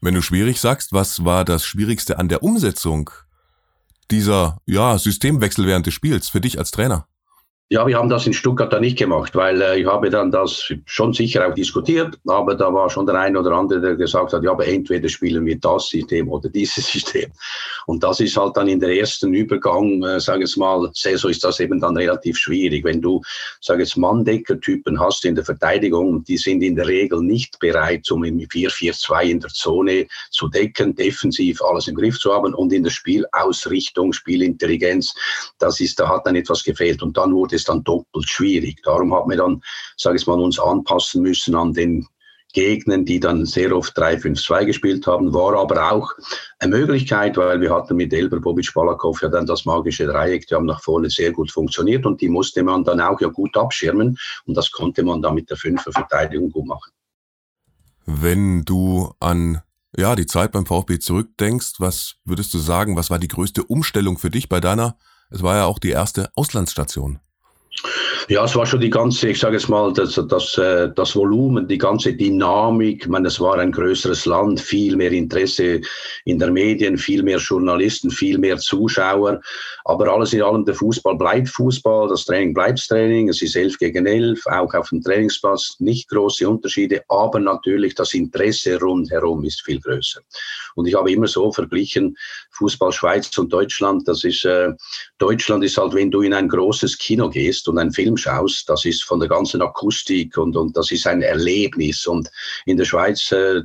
Wenn 0.01 0.13
du 0.13 0.21
schwierig 0.21 0.59
sagst, 0.59 0.93
was 0.93 1.25
war 1.25 1.45
das 1.45 1.65
Schwierigste 1.65 2.19
an 2.19 2.29
der 2.29 2.43
Umsetzung 2.43 3.09
dieser 4.11 4.59
ja, 4.65 4.97
Systemwechsel 4.99 5.65
während 5.65 5.87
des 5.87 5.95
Spiels 5.95 6.29
für 6.29 6.41
dich 6.41 6.59
als 6.59 6.71
Trainer? 6.71 7.07
Ja, 7.67 7.87
wir 7.87 7.97
haben 7.97 8.09
das 8.09 8.27
in 8.27 8.33
Stuttgart 8.33 8.71
dann 8.71 8.81
nicht 8.81 8.99
gemacht, 8.99 9.35
weil 9.35 9.59
äh, 9.59 9.79
ich 9.79 9.87
habe 9.87 10.11
dann 10.11 10.29
das 10.29 10.71
schon 10.85 11.13
sicher 11.13 11.47
auch 11.47 11.55
diskutiert, 11.55 12.15
aber 12.27 12.53
da 12.53 12.71
war 12.71 12.91
schon 12.91 13.07
der 13.07 13.15
eine 13.15 13.39
oder 13.39 13.53
andere, 13.53 13.81
der 13.81 13.95
gesagt 13.95 14.33
hat, 14.33 14.43
ja, 14.43 14.51
aber 14.51 14.67
entweder 14.67 15.09
spielen 15.09 15.47
wir 15.47 15.57
das 15.57 15.89
System 15.89 16.29
oder 16.29 16.47
dieses 16.47 16.85
System. 16.91 17.31
Und 17.87 18.03
das 18.03 18.19
ist 18.19 18.37
halt 18.37 18.55
dann 18.55 18.67
in 18.67 18.79
der 18.79 18.95
ersten 18.95 19.33
Übergang, 19.33 20.03
äh, 20.03 20.19
sage 20.19 20.43
ich 20.43 20.55
mal, 20.57 20.91
Saison 20.93 21.31
ist 21.31 21.43
das 21.43 21.59
eben 21.59 21.79
dann 21.79 21.97
relativ 21.97 22.37
schwierig. 22.37 22.83
Wenn 22.83 23.01
du, 23.01 23.21
sage 23.61 23.81
ich 23.81 23.97
Mann-Decker-Typen 23.97 24.99
hast 24.99 25.25
in 25.25 25.33
der 25.33 25.43
Verteidigung, 25.43 26.23
die 26.23 26.37
sind 26.37 26.61
in 26.61 26.75
der 26.75 26.85
Regel 26.85 27.23
nicht 27.23 27.57
bereit, 27.57 28.11
um 28.11 28.23
im 28.25 28.37
4-4-2 28.37 29.23
in 29.23 29.39
der 29.39 29.49
Zone 29.49 30.05
zu 30.29 30.49
decken, 30.49 30.93
defensiv 30.93 31.63
alles 31.63 31.87
im 31.87 31.95
Griff 31.95 32.19
zu 32.19 32.31
haben 32.31 32.53
und 32.53 32.71
in 32.71 32.83
der 32.83 32.91
Spielausrichtung, 32.91 34.13
Spielintelligenz, 34.13 35.15
das 35.57 35.79
ist, 35.79 35.99
da 35.99 36.07
hat 36.07 36.27
dann 36.27 36.35
etwas 36.35 36.63
gefehlt. 36.63 37.01
Und 37.01 37.17
dann 37.17 37.33
wurde 37.33 37.54
es 37.55 37.63
dann 37.63 37.83
doppelt 37.83 38.29
schwierig. 38.29 38.81
Darum 38.83 39.13
hat 39.13 39.27
man 39.27 39.37
dann, 39.37 39.61
sage 39.97 40.17
ich 40.17 40.27
mal, 40.27 40.39
uns 40.39 40.59
anpassen 40.59 41.21
müssen 41.21 41.55
an 41.55 41.73
den 41.73 42.07
Gegnern, 42.55 43.05
die 43.05 43.19
dann 43.19 43.45
sehr 43.45 43.75
oft 43.75 43.95
3-5-2 43.97 44.65
gespielt 44.65 45.05
haben, 45.05 45.33
war 45.33 45.59
aber 45.59 45.91
auch 45.91 46.11
eine 46.59 46.77
Möglichkeit, 46.77 47.35
weil 47.35 47.59
wir 47.59 47.71
hatten 47.71 47.97
mit 47.97 48.13
Elber, 48.13 48.39
Bobic, 48.39 48.73
Balakov 48.73 49.21
ja 49.21 49.27
dann 49.27 49.45
das 49.45 49.65
magische 49.65 50.07
Dreieck, 50.07 50.47
die 50.47 50.55
haben 50.55 50.65
nach 50.65 50.81
vorne 50.81 51.09
sehr 51.09 51.33
gut 51.33 51.51
funktioniert 51.51 52.05
und 52.05 52.21
die 52.21 52.29
musste 52.29 52.63
man 52.63 52.85
dann 52.85 53.01
auch 53.01 53.19
ja 53.19 53.27
gut 53.27 53.57
abschirmen 53.57 54.17
und 54.45 54.55
das 54.55 54.71
konnte 54.71 55.03
man 55.03 55.21
dann 55.21 55.35
mit 55.35 55.49
der 55.49 55.57
Fünferverteidigung 55.57 56.49
gut 56.49 56.65
machen. 56.65 56.91
Wenn 58.05 58.63
du 58.63 59.13
an 59.19 59.61
ja, 59.97 60.15
die 60.15 60.25
Zeit 60.25 60.51
beim 60.51 60.65
VfB 60.65 60.99
zurückdenkst, 60.99 61.73
was 61.79 62.15
würdest 62.23 62.53
du 62.53 62.57
sagen, 62.57 62.95
was 62.95 63.09
war 63.09 63.19
die 63.19 63.27
größte 63.27 63.63
Umstellung 63.63 64.17
für 64.17 64.29
dich 64.29 64.49
bei 64.49 64.59
deiner, 64.59 64.97
es 65.29 65.41
war 65.41 65.57
ja 65.57 65.65
auch 65.65 65.79
die 65.79 65.89
erste 65.89 66.29
Auslandsstation? 66.35 67.19
Ja, 68.27 68.43
es 68.43 68.55
war 68.55 68.65
schon 68.65 68.79
die 68.79 68.89
ganze, 68.89 69.29
ich 69.29 69.39
sage 69.39 69.55
jetzt 69.55 69.69
mal, 69.69 69.93
das, 69.93 70.19
das, 70.27 70.57
äh, 70.57 70.89
das 70.95 71.15
Volumen, 71.15 71.67
die 71.67 71.77
ganze 71.77 72.11
Dynamik. 72.11 73.03
Ich 73.03 73.07
meine, 73.07 73.27
es 73.27 73.39
war 73.39 73.59
ein 73.59 73.71
größeres 73.71 74.25
Land, 74.25 74.59
viel 74.59 74.95
mehr 74.95 75.11
Interesse 75.11 75.79
in 76.23 76.39
der 76.39 76.49
Medien, 76.49 76.97
viel 76.97 77.21
mehr 77.21 77.37
Journalisten, 77.37 78.09
viel 78.09 78.39
mehr 78.39 78.57
Zuschauer. 78.57 79.41
Aber 79.83 80.11
alles 80.11 80.33
in 80.33 80.41
allem, 80.41 80.65
der 80.65 80.73
Fußball 80.73 81.15
bleibt 81.17 81.49
Fußball, 81.49 82.09
das 82.09 82.25
Training 82.25 82.55
bleibt 82.55 82.79
Training. 82.87 83.29
Es 83.29 83.43
ist 83.43 83.55
elf 83.55 83.77
gegen 83.77 84.07
elf, 84.07 84.43
auch 84.47 84.73
auf 84.73 84.89
dem 84.89 85.03
Trainingsplatz 85.03 85.75
nicht 85.77 86.09
große 86.09 86.49
Unterschiede. 86.49 87.03
Aber 87.09 87.39
natürlich 87.39 87.93
das 87.93 88.15
Interesse 88.15 88.79
rundherum 88.79 89.43
ist 89.43 89.61
viel 89.61 89.79
größer. 89.79 90.21
Und 90.73 90.87
ich 90.87 90.95
habe 90.95 91.11
immer 91.11 91.27
so 91.27 91.51
verglichen, 91.51 92.17
Fußball 92.49 92.91
Schweiz 92.91 93.37
und 93.37 93.53
Deutschland. 93.53 94.07
Das 94.07 94.23
ist, 94.23 94.45
äh, 94.45 94.71
Deutschland 95.19 95.63
ist 95.63 95.77
halt, 95.77 95.93
wenn 95.93 96.09
du 96.09 96.21
in 96.21 96.33
ein 96.33 96.49
großes 96.49 96.97
Kino 96.97 97.29
gehst 97.29 97.67
und 97.67 97.77
einen 97.77 97.91
Film 97.91 98.14
schaust, 98.17 98.69
das 98.69 98.85
ist 98.85 99.03
von 99.03 99.19
der 99.19 99.29
ganzen 99.29 99.61
Akustik 99.61 100.37
und, 100.37 100.55
und 100.55 100.75
das 100.75 100.91
ist 100.91 101.07
ein 101.07 101.21
Erlebnis. 101.21 102.05
Und 102.07 102.29
in 102.65 102.77
der 102.77 102.85
Schweiz, 102.85 103.31
äh, 103.31 103.61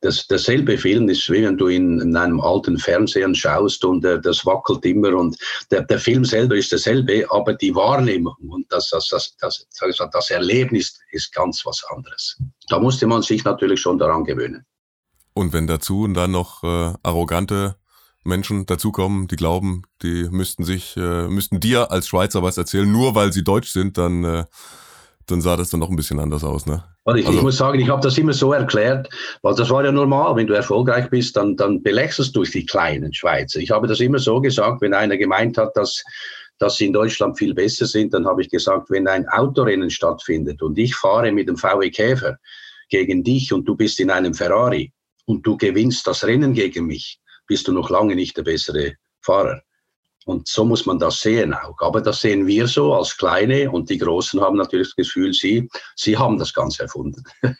das, 0.00 0.26
dasselbe 0.26 0.76
Film 0.78 1.08
ist, 1.08 1.28
wie 1.30 1.42
wenn 1.42 1.56
du 1.56 1.68
in, 1.68 2.00
in 2.00 2.16
einem 2.16 2.40
alten 2.40 2.78
Fernseher 2.78 3.34
schaust 3.34 3.84
und 3.84 4.04
äh, 4.04 4.20
das 4.20 4.44
wackelt 4.44 4.84
immer 4.84 5.14
und 5.14 5.36
der, 5.70 5.82
der 5.82 5.98
Film 5.98 6.24
selber 6.24 6.54
ist 6.56 6.72
dasselbe, 6.72 7.26
aber 7.30 7.54
die 7.54 7.74
Wahrnehmung 7.74 8.36
und 8.48 8.70
das, 8.70 8.90
das, 8.90 9.08
das, 9.08 9.36
das, 9.40 9.66
das, 9.80 10.10
das 10.12 10.30
Erlebnis 10.30 10.98
ist 11.10 11.32
ganz 11.34 11.64
was 11.64 11.82
anderes. 11.94 12.36
Da 12.68 12.78
musste 12.78 13.06
man 13.06 13.22
sich 13.22 13.44
natürlich 13.44 13.80
schon 13.80 13.98
daran 13.98 14.24
gewöhnen. 14.24 14.64
Und 15.34 15.52
wenn 15.52 15.66
dazu 15.66 16.06
dann 16.08 16.30
noch 16.30 16.62
äh, 16.62 16.92
arrogante 17.02 17.76
Menschen 18.26 18.66
dazukommen, 18.66 19.28
die 19.28 19.36
glauben, 19.36 19.82
die 20.02 20.28
müssten 20.30 20.64
sich, 20.64 20.96
äh, 20.96 21.28
müssten 21.28 21.60
dir 21.60 21.90
als 21.90 22.08
Schweizer 22.08 22.42
was 22.42 22.58
erzählen, 22.58 22.90
nur 22.90 23.14
weil 23.14 23.32
sie 23.32 23.44
deutsch 23.44 23.70
sind, 23.70 23.96
dann, 23.96 24.24
äh, 24.24 24.44
dann 25.26 25.40
sah 25.40 25.56
das 25.56 25.70
dann 25.70 25.80
noch 25.80 25.90
ein 25.90 25.96
bisschen 25.96 26.20
anders 26.20 26.44
aus, 26.44 26.66
ne? 26.66 26.84
Und 27.04 27.18
ich, 27.18 27.26
also, 27.26 27.38
ich 27.38 27.44
muss 27.44 27.56
sagen, 27.56 27.78
ich 27.78 27.88
habe 27.88 28.02
das 28.02 28.18
immer 28.18 28.32
so 28.32 28.52
erklärt, 28.52 29.08
weil 29.42 29.54
das 29.54 29.70
war 29.70 29.84
ja 29.84 29.92
normal, 29.92 30.34
wenn 30.34 30.48
du 30.48 30.54
erfolgreich 30.54 31.08
bist, 31.08 31.36
dann, 31.36 31.56
dann 31.56 31.80
belächelst 31.80 32.34
du 32.34 32.42
die 32.42 32.66
kleinen 32.66 33.14
Schweizer. 33.14 33.60
Ich 33.60 33.70
habe 33.70 33.86
das 33.86 34.00
immer 34.00 34.18
so 34.18 34.40
gesagt, 34.40 34.80
wenn 34.80 34.92
einer 34.92 35.16
gemeint 35.16 35.56
hat, 35.56 35.76
dass, 35.76 36.02
dass 36.58 36.76
sie 36.76 36.86
in 36.86 36.92
Deutschland 36.92 37.38
viel 37.38 37.54
besser 37.54 37.86
sind, 37.86 38.12
dann 38.12 38.26
habe 38.26 38.42
ich 38.42 38.50
gesagt, 38.50 38.90
wenn 38.90 39.06
ein 39.06 39.28
Autorennen 39.28 39.88
stattfindet 39.88 40.62
und 40.62 40.76
ich 40.78 40.96
fahre 40.96 41.30
mit 41.30 41.48
dem 41.48 41.56
VW 41.56 41.90
Käfer 41.90 42.38
gegen 42.88 43.22
dich 43.22 43.52
und 43.52 43.66
du 43.66 43.76
bist 43.76 44.00
in 44.00 44.10
einem 44.10 44.34
Ferrari 44.34 44.92
und 45.26 45.46
du 45.46 45.56
gewinnst 45.56 46.08
das 46.08 46.24
Rennen 46.24 46.54
gegen 46.54 46.86
mich, 46.86 47.20
bist 47.46 47.68
du 47.68 47.72
noch 47.72 47.90
lange 47.90 48.14
nicht 48.14 48.36
der 48.36 48.42
bessere 48.42 48.94
Fahrer. 49.20 49.62
Und 50.26 50.48
so 50.48 50.64
muss 50.64 50.86
man 50.86 50.98
das 50.98 51.20
sehen 51.20 51.54
auch. 51.54 51.80
Aber 51.80 52.00
das 52.00 52.20
sehen 52.20 52.48
wir 52.48 52.66
so 52.66 52.92
als 52.94 53.16
Kleine 53.16 53.70
und 53.70 53.88
die 53.90 53.98
Großen 53.98 54.40
haben 54.40 54.56
natürlich 54.56 54.88
das 54.88 54.96
Gefühl, 54.96 55.32
sie, 55.32 55.68
sie 55.94 56.18
haben 56.18 56.36
das 56.36 56.52
Ganze 56.52 56.82
erfunden. 56.82 57.22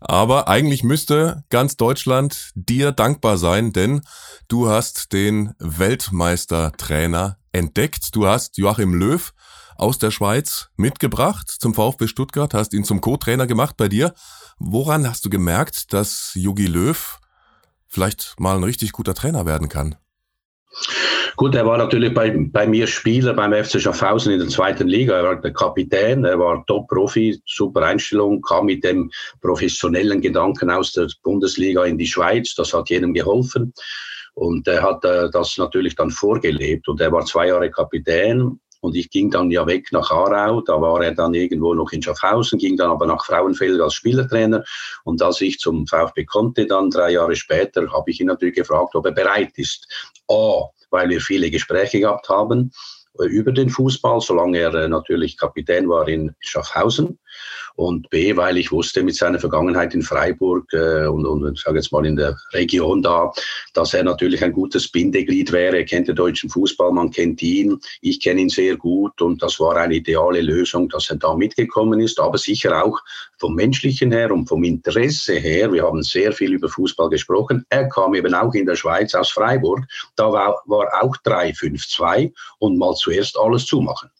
Aber 0.00 0.48
eigentlich 0.48 0.82
müsste 0.84 1.44
ganz 1.50 1.76
Deutschland 1.76 2.52
dir 2.54 2.92
dankbar 2.92 3.36
sein, 3.36 3.74
denn 3.74 4.00
du 4.48 4.70
hast 4.70 5.12
den 5.12 5.52
Weltmeistertrainer 5.58 7.36
entdeckt. 7.52 8.14
Du 8.14 8.26
hast 8.26 8.56
Joachim 8.56 8.94
Löw 8.94 9.34
aus 9.76 9.98
der 9.98 10.10
Schweiz 10.10 10.70
mitgebracht 10.76 11.48
zum 11.50 11.74
VfB 11.74 12.06
Stuttgart, 12.06 12.54
hast 12.54 12.72
ihn 12.72 12.84
zum 12.84 13.02
Co-Trainer 13.02 13.46
gemacht 13.46 13.76
bei 13.76 13.88
dir. 13.88 14.14
Woran 14.58 15.06
hast 15.06 15.26
du 15.26 15.30
gemerkt, 15.30 15.92
dass 15.92 16.32
Jogi 16.34 16.66
Löw 16.66 17.20
vielleicht 17.88 18.38
mal 18.38 18.56
ein 18.56 18.64
richtig 18.64 18.92
guter 18.92 19.14
Trainer 19.14 19.46
werden 19.46 19.68
kann? 19.68 19.96
Gut, 21.36 21.54
er 21.54 21.64
war 21.66 21.78
natürlich 21.78 22.12
bei, 22.12 22.34
bei 22.36 22.66
mir 22.66 22.88
Spieler 22.88 23.32
beim 23.32 23.52
FC 23.52 23.80
Schaffhausen 23.80 24.32
in 24.32 24.40
der 24.40 24.48
zweiten 24.48 24.88
Liga. 24.88 25.16
Er 25.16 25.22
war 25.22 25.40
der 25.40 25.52
Kapitän, 25.52 26.24
er 26.24 26.38
war 26.38 26.64
Top-Profi, 26.66 27.40
super 27.46 27.82
Einstellung, 27.82 28.42
kam 28.42 28.66
mit 28.66 28.82
dem 28.82 29.08
professionellen 29.40 30.20
Gedanken 30.20 30.68
aus 30.68 30.92
der 30.92 31.06
Bundesliga 31.22 31.84
in 31.84 31.96
die 31.96 32.08
Schweiz. 32.08 32.54
Das 32.56 32.74
hat 32.74 32.90
jedem 32.90 33.14
geholfen. 33.14 33.72
Und 34.34 34.66
er 34.66 34.82
hat 34.82 35.04
äh, 35.04 35.30
das 35.30 35.56
natürlich 35.58 35.94
dann 35.94 36.10
vorgelebt. 36.10 36.88
Und 36.88 37.00
er 37.00 37.12
war 37.12 37.24
zwei 37.24 37.46
Jahre 37.46 37.70
Kapitän 37.70 38.58
und 38.80 38.96
ich 38.96 39.10
ging 39.10 39.30
dann 39.30 39.50
ja 39.50 39.66
weg 39.66 39.88
nach 39.92 40.10
Aarau, 40.10 40.60
da 40.60 40.80
war 40.80 41.02
er 41.02 41.12
dann 41.12 41.34
irgendwo 41.34 41.74
noch 41.74 41.90
in 41.92 42.02
Schaffhausen, 42.02 42.58
ging 42.58 42.76
dann 42.76 42.90
aber 42.90 43.06
nach 43.06 43.24
Frauenfeld 43.24 43.80
als 43.80 43.94
Spielertrainer. 43.94 44.64
Und 45.04 45.20
als 45.22 45.40
ich 45.40 45.58
zum 45.58 45.86
VfB 45.86 46.24
konnte, 46.24 46.66
dann 46.66 46.90
drei 46.90 47.10
Jahre 47.10 47.34
später, 47.36 47.90
habe 47.92 48.10
ich 48.10 48.20
ihn 48.20 48.28
natürlich 48.28 48.54
gefragt, 48.54 48.94
ob 48.94 49.06
er 49.06 49.12
bereit 49.12 49.52
ist. 49.56 49.86
A, 50.30 50.64
weil 50.90 51.08
wir 51.08 51.20
viele 51.20 51.50
Gespräche 51.50 52.00
gehabt 52.00 52.28
haben 52.28 52.70
äh, 53.18 53.26
über 53.26 53.52
den 53.52 53.70
Fußball, 53.70 54.20
solange 54.20 54.58
er 54.58 54.74
äh, 54.74 54.88
natürlich 54.88 55.36
Kapitän 55.36 55.88
war 55.88 56.06
in 56.08 56.34
Schaffhausen 56.40 57.18
und 57.78 58.10
B, 58.10 58.36
weil 58.36 58.58
ich 58.58 58.72
wusste 58.72 59.02
mit 59.02 59.14
seiner 59.14 59.38
Vergangenheit 59.38 59.94
in 59.94 60.02
Freiburg 60.02 60.72
äh, 60.72 61.06
und, 61.06 61.24
und 61.26 61.58
sage 61.58 61.78
jetzt 61.78 61.92
mal 61.92 62.04
in 62.04 62.16
der 62.16 62.36
Region 62.52 63.02
da, 63.02 63.32
dass 63.72 63.94
er 63.94 64.02
natürlich 64.02 64.42
ein 64.42 64.52
gutes 64.52 64.90
Bindeglied 64.90 65.52
wäre. 65.52 65.76
Er 65.76 65.84
kennt 65.84 66.08
den 66.08 66.16
deutschen 66.16 66.50
Fußball, 66.50 66.90
man 66.92 67.10
kennt 67.10 67.40
ihn, 67.40 67.78
ich 68.00 68.20
kenne 68.20 68.40
ihn 68.40 68.48
sehr 68.48 68.76
gut 68.76 69.22
und 69.22 69.42
das 69.42 69.60
war 69.60 69.76
eine 69.76 69.94
ideale 69.94 70.40
Lösung, 70.40 70.88
dass 70.88 71.08
er 71.10 71.16
da 71.16 71.34
mitgekommen 71.34 72.00
ist, 72.00 72.18
aber 72.18 72.36
sicher 72.36 72.84
auch 72.84 72.98
vom 73.38 73.54
menschlichen 73.54 74.10
her 74.10 74.32
und 74.32 74.48
vom 74.48 74.64
Interesse 74.64 75.34
her. 75.34 75.72
Wir 75.72 75.84
haben 75.84 76.02
sehr 76.02 76.32
viel 76.32 76.54
über 76.54 76.68
Fußball 76.68 77.08
gesprochen. 77.10 77.64
Er 77.68 77.88
kam 77.88 78.14
eben 78.14 78.34
auch 78.34 78.54
in 78.54 78.66
der 78.66 78.74
Schweiz 78.76 79.14
aus 79.14 79.30
Freiburg, 79.30 79.84
da 80.16 80.32
war, 80.32 80.60
war 80.66 80.88
auch 81.00 81.16
3-5-2 81.18 82.32
und 82.58 82.76
mal 82.76 82.94
zuerst 82.94 83.38
alles 83.38 83.66
zumachen. 83.66 84.10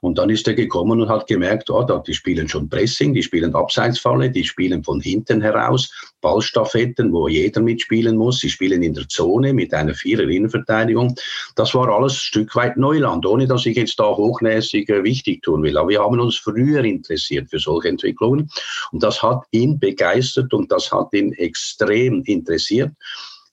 Und 0.00 0.18
dann 0.18 0.30
ist 0.30 0.46
er 0.46 0.54
gekommen 0.54 1.00
und 1.00 1.08
hat 1.08 1.26
gemerkt, 1.26 1.70
oh, 1.70 1.82
die 2.06 2.14
spielen 2.14 2.48
schon 2.48 2.68
Pressing, 2.68 3.14
die 3.14 3.22
spielen 3.22 3.54
Abseitsfalle, 3.54 4.30
die 4.30 4.44
spielen 4.44 4.84
von 4.84 5.00
hinten 5.00 5.40
heraus, 5.40 5.90
Ballstaffetten, 6.20 7.12
wo 7.12 7.28
jeder 7.28 7.60
mitspielen 7.60 8.16
muss. 8.16 8.40
Sie 8.40 8.50
spielen 8.50 8.82
in 8.82 8.94
der 8.94 9.08
Zone 9.08 9.52
mit 9.52 9.72
einer 9.72 9.94
Vierer-Innenverteidigung. 9.94 11.14
Das 11.54 11.74
war 11.74 11.88
alles 11.88 12.14
ein 12.14 12.16
Stück 12.16 12.56
weit 12.56 12.76
Neuland, 12.76 13.24
ohne 13.26 13.46
dass 13.46 13.66
ich 13.66 13.76
jetzt 13.76 13.98
da 13.98 14.04
hochnäsig 14.04 14.88
äh, 14.88 15.04
wichtig 15.04 15.42
tun 15.42 15.62
will. 15.62 15.76
Aber 15.76 15.88
wir 15.88 16.00
haben 16.00 16.20
uns 16.20 16.36
früher 16.36 16.84
interessiert 16.84 17.50
für 17.50 17.58
solche 17.58 17.88
Entwicklungen. 17.88 18.50
Und 18.92 19.02
das 19.02 19.22
hat 19.22 19.42
ihn 19.50 19.78
begeistert 19.78 20.52
und 20.52 20.70
das 20.72 20.90
hat 20.90 21.12
ihn 21.12 21.32
extrem 21.32 22.22
interessiert. 22.24 22.92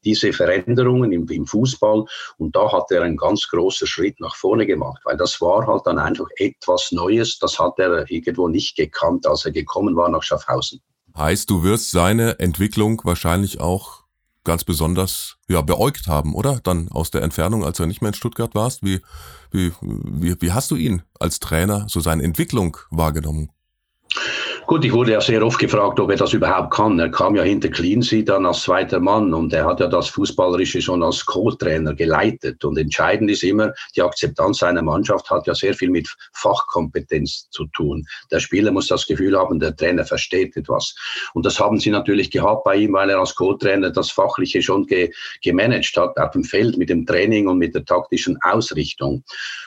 Diese 0.06 0.32
Veränderungen 0.32 1.12
im, 1.12 1.28
im 1.28 1.46
Fußball 1.46 2.06
und 2.38 2.56
da 2.56 2.72
hat 2.72 2.92
er 2.92 3.02
einen 3.02 3.18
ganz 3.18 3.48
großen 3.50 3.88
Schritt 3.88 4.20
nach 4.20 4.36
vorne 4.36 4.66
gemacht, 4.66 5.02
weil 5.06 5.18
das 5.18 5.42
war 5.42 5.68
halt 5.68 5.82
dann 5.86 6.00
einfach 6.00 6.28
etwas 6.38 6.92
Neues, 6.92 7.40
das 7.40 7.60
hat 7.60 7.80
er 7.80 8.10
irgendwo 8.10 8.48
nicht 8.48 8.78
gekannt, 8.78 9.28
als 9.28 9.46
er 9.46 9.52
gekommen 9.52 9.96
war 9.96 10.10
nach 10.10 10.24
Schaffhausen. 10.24 10.82
Heißt, 11.18 11.50
du 11.50 11.64
wirst 11.64 11.92
seine 11.92 12.40
Entwicklung 12.40 13.02
wahrscheinlich 13.04 13.60
auch 13.60 14.06
ganz 14.44 14.64
besonders 14.64 15.38
ja, 15.50 15.62
beäugt 15.62 16.08
haben, 16.08 16.34
oder? 16.34 16.60
Dann 16.64 16.90
aus 16.92 17.12
der 17.12 17.24
Entfernung, 17.24 17.66
als 17.66 17.80
er 17.80 17.88
nicht 17.88 18.02
mehr 18.02 18.10
in 18.10 18.14
Stuttgart 18.14 18.56
warst. 18.56 18.84
Wie, 18.84 19.02
wie, 19.52 19.74
wie, 19.82 20.36
wie 20.40 20.52
hast 20.52 20.72
du 20.72 20.76
ihn 20.76 21.02
als 21.20 21.40
Trainer, 21.40 21.88
so 21.90 22.00
seine 22.00 22.24
Entwicklung 22.24 22.78
wahrgenommen? 22.92 23.50
Gut, 24.68 24.84
ich 24.84 24.94
wurde 24.94 25.12
ja 25.12 25.22
sehr 25.22 25.46
oft 25.46 25.60
gefragt, 25.60 26.00
ob 26.00 26.10
er 26.10 26.18
das 26.18 26.34
überhaupt 26.34 26.74
kann. 26.74 26.98
Er 26.98 27.12
kam 27.12 27.36
ja 27.36 27.44
hinter 27.44 27.70
Cleansea 27.70 28.24
dann 28.24 28.48
als 28.48 28.64
zweiter 28.64 29.00
Mann 29.00 29.32
und 29.32 29.54
er 29.54 29.64
hat 29.64 29.80
ja 29.80 29.86
das 29.86 30.10
Fußballerische 30.10 30.82
schon 30.82 31.04
als 31.04 31.24
Co-Trainer 31.24 31.94
geleitet. 31.94 32.66
Und 32.66 32.76
entscheidend 32.80 33.30
ist 33.30 33.44
immer, 33.44 33.74
die 33.96 34.02
Akzeptanz 34.02 34.58
seiner 34.58 34.82
Mannschaft 34.82 35.30
hat 35.30 35.46
ja 35.46 35.54
sehr 35.54 35.76
viel 35.76 35.92
mit 35.92 36.10
Fachkompetenz 36.34 37.48
zu 37.52 37.68
tun. 37.68 38.08
Der 38.32 38.40
Spieler 38.40 38.72
muss 38.72 38.88
das 38.88 39.06
Gefühl 39.06 39.38
haben, 39.38 39.60
der 39.60 39.76
Trainer 39.76 40.04
versteht 40.04 40.58
etwas. 40.58 40.96
Und 41.36 41.46
das 41.46 41.60
haben 41.60 41.80
sie 41.80 41.92
natürlich 41.92 42.32
gehabt 42.32 42.64
bei 42.64 42.76
ihm, 42.78 42.94
weil 42.94 43.12
er 43.12 43.20
als 43.20 43.36
Co-Trainer 43.36 43.92
das 43.92 44.10
Fachliche 44.10 44.64
schon 44.64 44.88
ge 44.88 45.12
gemanagt 45.44 45.96
hat 45.96 46.18
auf 46.18 46.32
dem 46.32 46.44
Feld 46.44 46.76
mit 46.80 46.90
dem 46.90 47.06
Training 47.06 47.48
und 47.48 47.60
mit 47.60 47.76
der 47.76 47.86
taktischen 47.86 48.40
Ausrichtung. 48.42 49.24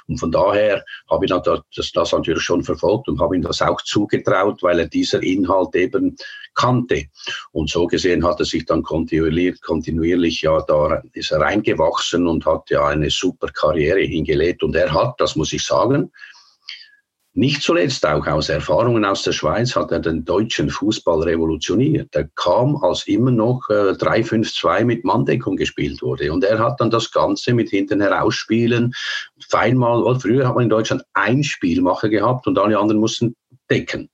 Und 0.08 0.18
von 0.18 0.32
daher 0.32 0.84
habe 1.08 1.24
ich 1.24 1.30
das, 1.30 1.92
das 1.92 2.12
natürlich 2.12 2.42
schon 2.42 2.64
verfolgt 2.64 3.08
und 3.08 3.20
habe 3.20 3.36
ihm 3.36 3.42
das 3.42 3.62
auch 3.62 3.80
zugetraut, 3.82 4.60
weil 4.62 4.80
er 4.80 4.87
dieser 4.88 5.22
Inhalt 5.22 5.74
eben 5.74 6.16
kannte. 6.54 7.04
Und 7.52 7.70
so 7.70 7.86
gesehen 7.86 8.24
hat 8.24 8.40
er 8.40 8.46
sich 8.46 8.66
dann 8.66 8.82
kontinuierlich, 8.82 9.60
kontinuierlich 9.60 10.42
ja 10.42 10.60
da 10.62 11.02
ist 11.12 11.30
er 11.30 11.40
reingewachsen 11.40 12.26
und 12.26 12.44
hat 12.46 12.70
ja 12.70 12.86
eine 12.86 13.10
super 13.10 13.48
Karriere 13.48 14.00
hingelegt. 14.00 14.62
Und 14.62 14.74
er 14.74 14.92
hat, 14.92 15.14
das 15.18 15.36
muss 15.36 15.52
ich 15.52 15.64
sagen, 15.64 16.10
nicht 17.38 17.62
zuletzt 17.62 18.04
auch 18.04 18.26
aus 18.26 18.48
Erfahrungen 18.48 19.04
aus 19.04 19.22
der 19.22 19.30
Schweiz 19.30 19.76
hat 19.76 19.92
er 19.92 20.00
den 20.00 20.24
deutschen 20.24 20.70
Fußball 20.70 21.22
revolutioniert. 21.22 22.08
Er 22.16 22.28
kam, 22.34 22.74
als 22.82 23.06
immer 23.06 23.30
noch 23.30 23.62
äh, 23.70 23.92
3-5-2 23.92 24.84
mit 24.84 25.04
Manndeckung 25.04 25.54
gespielt 25.54 26.02
wurde. 26.02 26.32
Und 26.32 26.42
er 26.42 26.58
hat 26.58 26.80
dann 26.80 26.90
das 26.90 27.12
Ganze 27.12 27.54
mit 27.54 27.70
hinten 27.70 28.00
herausspielen. 28.00 28.92
Feinmal, 29.48 30.18
früher 30.18 30.48
hat 30.48 30.56
man 30.56 30.64
in 30.64 30.70
Deutschland 30.70 31.04
ein 31.12 31.44
Spielmacher 31.44 32.08
gehabt 32.08 32.48
und 32.48 32.58
alle 32.58 32.76
anderen 32.76 33.00
mussten 33.00 33.36
decken. 33.70 34.10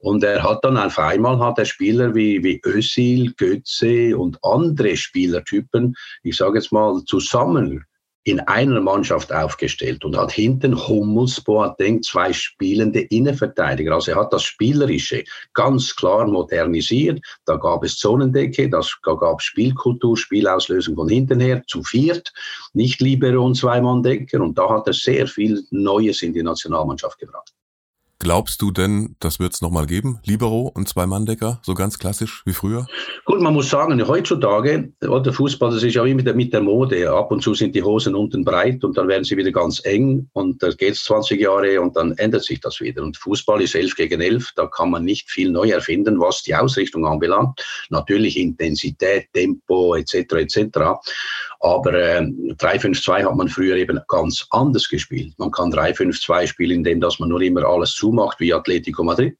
Und 0.00 0.24
er 0.24 0.42
hat 0.42 0.64
dann 0.64 0.78
auf 0.78 0.98
einmal 0.98 1.38
hat 1.38 1.58
er 1.58 1.66
Spieler 1.66 2.14
wie, 2.14 2.42
wie 2.42 2.60
Özil, 2.64 3.34
Götze 3.36 4.16
und 4.16 4.38
andere 4.42 4.96
Spielertypen, 4.96 5.94
ich 6.22 6.36
sage 6.36 6.58
jetzt 6.58 6.72
mal, 6.72 7.02
zusammen 7.04 7.84
in 8.24 8.40
einer 8.40 8.80
Mannschaft 8.80 9.32
aufgestellt 9.32 10.04
und 10.04 10.16
hat 10.16 10.30
hinten 10.30 10.76
Hummels, 10.76 11.40
Boateng, 11.40 12.02
zwei 12.02 12.32
spielende 12.32 13.00
Innenverteidiger. 13.00 13.94
Also 13.94 14.12
er 14.12 14.18
hat 14.18 14.32
das 14.32 14.42
Spielerische 14.42 15.24
ganz 15.54 15.96
klar 15.96 16.26
modernisiert. 16.26 17.20
Da 17.46 17.56
gab 17.56 17.82
es 17.82 17.96
Zonendecke, 17.96 18.68
das, 18.68 18.94
da 19.04 19.14
gab 19.14 19.40
es 19.40 19.46
Spielkultur, 19.46 20.16
Spielauslösung 20.16 20.96
von 20.96 21.08
hinten 21.08 21.40
her, 21.40 21.62
zu 21.66 21.82
viert, 21.82 22.32
nicht 22.74 23.00
Libero 23.00 23.44
und 23.44 23.56
Zweimann-Decker. 23.56 24.40
Und 24.40 24.56
da 24.58 24.68
hat 24.68 24.86
er 24.86 24.92
sehr 24.92 25.26
viel 25.26 25.64
Neues 25.70 26.22
in 26.22 26.34
die 26.34 26.42
Nationalmannschaft 26.42 27.18
gebracht. 27.18 27.54
Glaubst 28.22 28.60
du 28.60 28.70
denn, 28.70 29.16
das 29.18 29.40
wird 29.40 29.54
es 29.54 29.62
nochmal 29.62 29.86
geben? 29.86 30.18
Libero 30.26 30.70
und 30.74 30.86
zwei 30.86 31.06
Manndecker, 31.06 31.58
so 31.62 31.72
ganz 31.72 31.98
klassisch 31.98 32.42
wie 32.44 32.52
früher? 32.52 32.86
Gut, 33.24 33.40
man 33.40 33.54
muss 33.54 33.70
sagen, 33.70 34.06
heutzutage, 34.06 34.92
der 35.00 35.32
Fußball, 35.32 35.70
das 35.70 35.82
ist 35.82 35.94
ja 35.94 36.04
wie 36.04 36.12
mit 36.12 36.26
der, 36.26 36.34
mit 36.34 36.52
der 36.52 36.60
Mode. 36.60 37.10
Ab 37.10 37.32
und 37.32 37.42
zu 37.42 37.54
sind 37.54 37.74
die 37.74 37.82
Hosen 37.82 38.14
unten 38.14 38.44
breit 38.44 38.84
und 38.84 38.98
dann 38.98 39.08
werden 39.08 39.24
sie 39.24 39.38
wieder 39.38 39.52
ganz 39.52 39.80
eng 39.86 40.28
und 40.34 40.62
da 40.62 40.68
geht 40.68 40.96
es 40.96 41.04
20 41.04 41.40
Jahre 41.40 41.80
und 41.80 41.96
dann 41.96 42.12
ändert 42.18 42.44
sich 42.44 42.60
das 42.60 42.78
wieder. 42.82 43.02
Und 43.02 43.16
Fußball 43.16 43.62
ist 43.62 43.74
11 43.74 43.96
gegen 43.96 44.20
11, 44.20 44.52
da 44.54 44.66
kann 44.66 44.90
man 44.90 45.02
nicht 45.02 45.30
viel 45.30 45.50
neu 45.50 45.70
erfinden, 45.70 46.20
was 46.20 46.42
die 46.42 46.54
Ausrichtung 46.54 47.06
anbelangt. 47.06 47.64
Natürlich 47.88 48.36
Intensität, 48.36 49.28
Tempo 49.32 49.94
etc. 49.94 50.14
etc. 50.34 50.78
Aber 51.60 51.92
äh, 51.92 52.20
3-5-2 52.22 53.24
hat 53.24 53.36
man 53.36 53.48
früher 53.48 53.76
eben 53.76 54.00
ganz 54.08 54.46
anders 54.50 54.88
gespielt. 54.88 55.34
Man 55.38 55.50
kann 55.50 55.72
3-5-2 55.72 56.46
spielen, 56.46 56.78
indem 56.78 57.00
dass 57.00 57.18
man 57.18 57.28
nur 57.28 57.42
immer 57.42 57.64
alles 57.64 57.92
zumacht 57.92 58.40
wie 58.40 58.52
Atletico 58.52 59.04
Madrid 59.04 59.36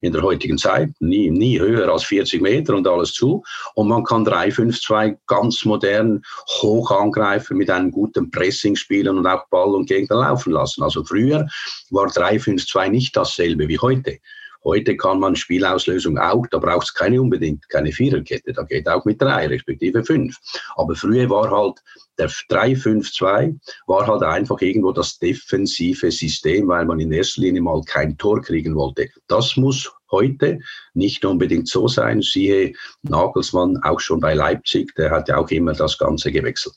in 0.00 0.12
der 0.12 0.22
heutigen 0.22 0.58
Zeit, 0.58 0.90
nie, 1.00 1.30
nie 1.30 1.58
höher 1.58 1.92
als 1.92 2.04
40 2.04 2.40
Meter 2.40 2.74
und 2.76 2.86
alles 2.86 3.12
zu. 3.12 3.42
Und 3.74 3.88
man 3.88 4.04
kann 4.04 4.24
3-5-2 4.24 5.18
ganz 5.26 5.64
modern 5.64 6.22
hoch 6.62 6.90
angreifen 6.90 7.56
mit 7.56 7.70
einem 7.70 7.90
guten 7.90 8.30
Pressing 8.30 8.76
spielen 8.76 9.18
und 9.18 9.26
auch 9.26 9.48
Ball 9.48 9.74
und 9.74 9.88
Gegner 9.88 10.18
laufen 10.18 10.52
lassen. 10.52 10.82
Also 10.82 11.04
früher 11.04 11.48
war 11.90 12.06
3-5-2 12.06 12.88
nicht 12.88 13.16
dasselbe 13.16 13.66
wie 13.68 13.78
heute. 13.78 14.18
Heute 14.68 14.98
kann 14.98 15.18
man 15.18 15.34
Spielauslösung 15.34 16.18
auch, 16.18 16.46
da 16.50 16.58
braucht 16.58 16.88
es 16.88 16.92
keine 16.92 17.22
unbedingt 17.22 17.66
keine 17.70 17.90
Viererkette, 17.90 18.52
da 18.52 18.64
geht 18.64 18.86
auch 18.86 19.02
mit 19.06 19.18
drei 19.18 19.46
respektive 19.46 20.04
fünf. 20.04 20.36
Aber 20.76 20.94
früher 20.94 21.30
war 21.30 21.50
halt 21.50 21.82
der 22.18 22.28
3-5-2 22.28 23.58
war 23.86 24.06
halt 24.06 24.22
einfach 24.22 24.60
irgendwo 24.60 24.92
das 24.92 25.18
defensive 25.18 26.10
System, 26.10 26.68
weil 26.68 26.84
man 26.84 27.00
in 27.00 27.12
erster 27.12 27.40
Linie 27.40 27.62
mal 27.62 27.80
kein 27.86 28.18
Tor 28.18 28.42
kriegen 28.42 28.74
wollte. 28.74 29.08
Das 29.26 29.56
muss 29.56 29.90
heute 30.10 30.58
nicht 30.92 31.24
unbedingt 31.24 31.68
so 31.68 31.88
sein. 31.88 32.20
Siehe 32.20 32.74
Nagelsmann 33.00 33.78
auch 33.84 34.00
schon 34.00 34.20
bei 34.20 34.34
Leipzig, 34.34 34.94
der 34.96 35.10
hat 35.10 35.28
ja 35.28 35.38
auch 35.38 35.48
immer 35.48 35.72
das 35.72 35.96
Ganze 35.96 36.30
gewechselt. 36.30 36.74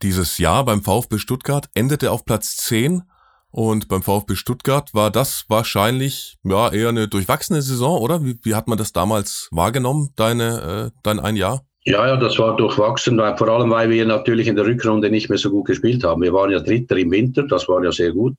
Dieses 0.00 0.38
Jahr 0.38 0.64
beim 0.64 0.82
VfB 0.82 1.18
Stuttgart 1.18 1.68
endete 1.74 2.10
auf 2.10 2.24
Platz 2.24 2.56
10 2.56 3.02
und 3.50 3.88
beim 3.88 4.02
VfB 4.02 4.34
Stuttgart 4.34 4.92
war 4.94 5.10
das 5.10 5.44
wahrscheinlich 5.48 6.38
ja 6.44 6.70
eher 6.70 6.90
eine 6.90 7.08
durchwachsene 7.08 7.62
Saison, 7.62 8.00
oder? 8.00 8.24
Wie, 8.24 8.38
wie 8.42 8.54
hat 8.54 8.68
man 8.68 8.78
das 8.78 8.92
damals 8.92 9.48
wahrgenommen, 9.50 10.10
deine, 10.16 10.92
äh, 10.92 10.98
dein 11.02 11.18
ein 11.20 11.36
Jahr? 11.36 11.62
Ja, 11.84 12.06
ja, 12.06 12.16
das 12.16 12.38
war 12.38 12.54
durchwachsen, 12.56 13.18
vor 13.38 13.48
allem 13.48 13.70
weil 13.70 13.88
wir 13.88 14.04
natürlich 14.04 14.46
in 14.46 14.56
der 14.56 14.66
Rückrunde 14.66 15.10
nicht 15.10 15.30
mehr 15.30 15.38
so 15.38 15.48
gut 15.48 15.66
gespielt 15.66 16.04
haben. 16.04 16.20
Wir 16.20 16.34
waren 16.34 16.50
ja 16.50 16.60
Dritter 16.60 16.96
im 16.98 17.10
Winter, 17.10 17.44
das 17.44 17.66
war 17.68 17.82
ja 17.82 17.90
sehr 17.92 18.12
gut. 18.12 18.34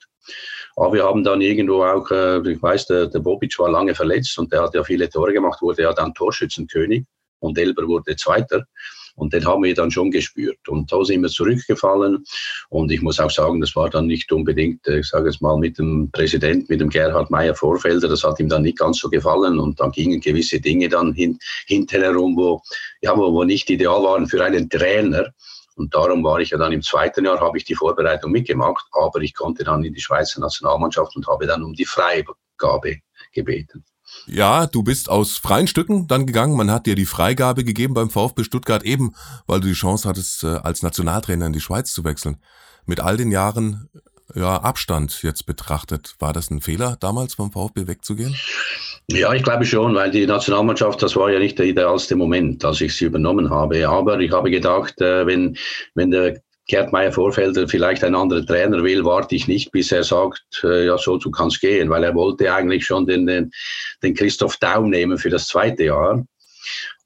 Aber 0.75 0.93
wir 0.93 1.03
haben 1.03 1.23
dann 1.23 1.41
irgendwo 1.41 1.83
auch, 1.83 2.11
äh, 2.11 2.39
ich 2.51 2.61
weiß, 2.61 2.85
der, 2.87 3.07
der 3.07 3.19
Bobic 3.19 3.57
war 3.57 3.71
lange 3.71 3.95
verletzt 3.95 4.37
und 4.37 4.53
der 4.53 4.61
hat 4.61 4.75
ja 4.75 4.83
viele 4.83 5.09
Tore 5.09 5.33
gemacht, 5.33 5.61
wurde 5.61 5.81
ja 5.81 5.93
dann 5.93 6.13
Torschützenkönig 6.13 7.05
und 7.39 7.57
Elber 7.57 7.87
wurde 7.87 8.15
Zweiter. 8.15 8.65
Und 9.19 9.33
den 9.33 9.45
haben 9.45 9.63
wir 9.63 9.75
dann 9.75 9.91
schon 9.91 10.11
gespürt. 10.11 10.67
Und 10.67 10.91
da 10.91 11.03
sind 11.03 11.21
wir 11.21 11.29
zurückgefallen. 11.29 12.23
Und 12.69 12.91
ich 12.91 13.01
muss 13.01 13.19
auch 13.19 13.29
sagen, 13.29 13.59
das 13.59 13.75
war 13.75 13.89
dann 13.89 14.07
nicht 14.07 14.31
unbedingt, 14.31 14.87
äh, 14.87 14.99
ich 14.99 15.07
sage 15.07 15.29
es 15.29 15.41
mal, 15.41 15.57
mit 15.57 15.77
dem 15.77 16.09
Präsidenten, 16.11 16.67
mit 16.69 16.81
dem 16.81 16.89
Gerhard 16.89 17.29
Meyer 17.29 17.53
Vorfelder, 17.53 18.07
das 18.07 18.23
hat 18.23 18.39
ihm 18.39 18.49
dann 18.49 18.63
nicht 18.63 18.77
ganz 18.77 18.99
so 18.99 19.09
gefallen. 19.09 19.59
Und 19.59 19.79
dann 19.79 19.91
gingen 19.91 20.21
gewisse 20.21 20.59
Dinge 20.59 20.89
dann 20.89 21.13
hin, 21.13 21.37
hinten 21.67 22.01
herum, 22.01 22.35
wo, 22.37 22.61
ja, 23.01 23.15
wo, 23.17 23.33
wo 23.33 23.43
nicht 23.43 23.69
ideal 23.69 24.01
waren 24.03 24.27
für 24.27 24.43
einen 24.43 24.69
Trainer. 24.69 25.33
Und 25.75 25.95
darum 25.95 26.23
war 26.23 26.39
ich 26.39 26.49
ja 26.49 26.57
dann 26.57 26.73
im 26.73 26.81
zweiten 26.81 27.25
Jahr, 27.25 27.39
habe 27.39 27.57
ich 27.57 27.63
die 27.63 27.75
Vorbereitung 27.75 28.31
mitgemacht, 28.31 28.85
aber 28.91 29.21
ich 29.21 29.33
konnte 29.33 29.63
dann 29.63 29.83
in 29.83 29.93
die 29.93 30.01
Schweizer 30.01 30.41
Nationalmannschaft 30.41 31.15
und 31.15 31.25
habe 31.27 31.47
dann 31.47 31.63
um 31.63 31.73
die 31.73 31.85
Freigabe 31.85 32.97
gebeten. 33.31 33.85
Ja, 34.31 34.67
du 34.67 34.83
bist 34.83 35.09
aus 35.09 35.37
freien 35.37 35.67
Stücken 35.67 36.07
dann 36.07 36.27
gegangen. 36.27 36.55
Man 36.55 36.71
hat 36.71 36.85
dir 36.85 36.95
die 36.95 37.05
Freigabe 37.05 37.63
gegeben 37.63 37.95
beim 37.95 38.09
VfB 38.09 38.43
Stuttgart 38.43 38.83
eben, 38.83 39.15
weil 39.47 39.59
du 39.59 39.67
die 39.67 39.73
Chance 39.73 40.07
hattest, 40.07 40.43
äh, 40.43 40.47
als 40.47 40.83
Nationaltrainer 40.83 41.47
in 41.47 41.53
die 41.53 41.59
Schweiz 41.59 41.93
zu 41.93 42.03
wechseln. 42.03 42.37
Mit 42.85 42.99
all 42.99 43.17
den 43.17 43.31
Jahren 43.31 43.89
ja, 44.35 44.57
Abstand 44.57 45.23
jetzt 45.23 45.45
betrachtet, 45.45 46.15
war 46.19 46.33
das 46.33 46.51
ein 46.51 46.61
Fehler 46.61 46.97
damals 46.99 47.33
vom 47.33 47.51
VfB 47.51 47.87
wegzugehen? 47.87 48.35
Ja, 49.11 49.33
ich 49.33 49.41
glaube 49.41 49.65
schon, 49.65 49.95
weil 49.95 50.11
die 50.11 50.27
Nationalmannschaft, 50.27 51.01
das 51.01 51.15
war 51.15 51.31
ja 51.31 51.39
nicht 51.39 51.57
der 51.57 51.65
idealste 51.65 52.15
Moment, 52.15 52.63
als 52.63 52.79
ich 52.81 52.95
sie 52.95 53.05
übernommen 53.05 53.49
habe. 53.49 53.89
Aber 53.89 54.19
ich 54.19 54.31
habe 54.31 54.51
gedacht, 54.51 55.01
äh, 55.01 55.25
wenn, 55.25 55.57
wenn 55.95 56.11
der 56.11 56.41
Gerd 56.69 56.91
Meyer 56.91 57.11
Vorfelder 57.11 57.67
vielleicht 57.67 58.03
ein 58.03 58.13
anderer 58.13 58.45
Trainer 58.45 58.83
will, 58.83 59.03
warte 59.03 59.35
ich 59.35 59.47
nicht, 59.47 59.71
bis 59.71 59.91
er 59.91 60.03
sagt, 60.03 60.61
äh, 60.63 60.85
ja, 60.85 60.97
so, 60.99 61.17
du 61.17 61.31
kannst 61.31 61.59
gehen, 61.61 61.89
weil 61.89 62.03
er 62.03 62.13
wollte 62.13 62.53
eigentlich 62.53 62.85
schon 62.85 63.07
den, 63.07 63.25
den, 63.25 63.51
den 64.03 64.13
Christoph 64.13 64.55
Daum 64.57 64.91
nehmen 64.91 65.17
für 65.17 65.31
das 65.31 65.47
zweite 65.47 65.85
Jahr. 65.85 66.23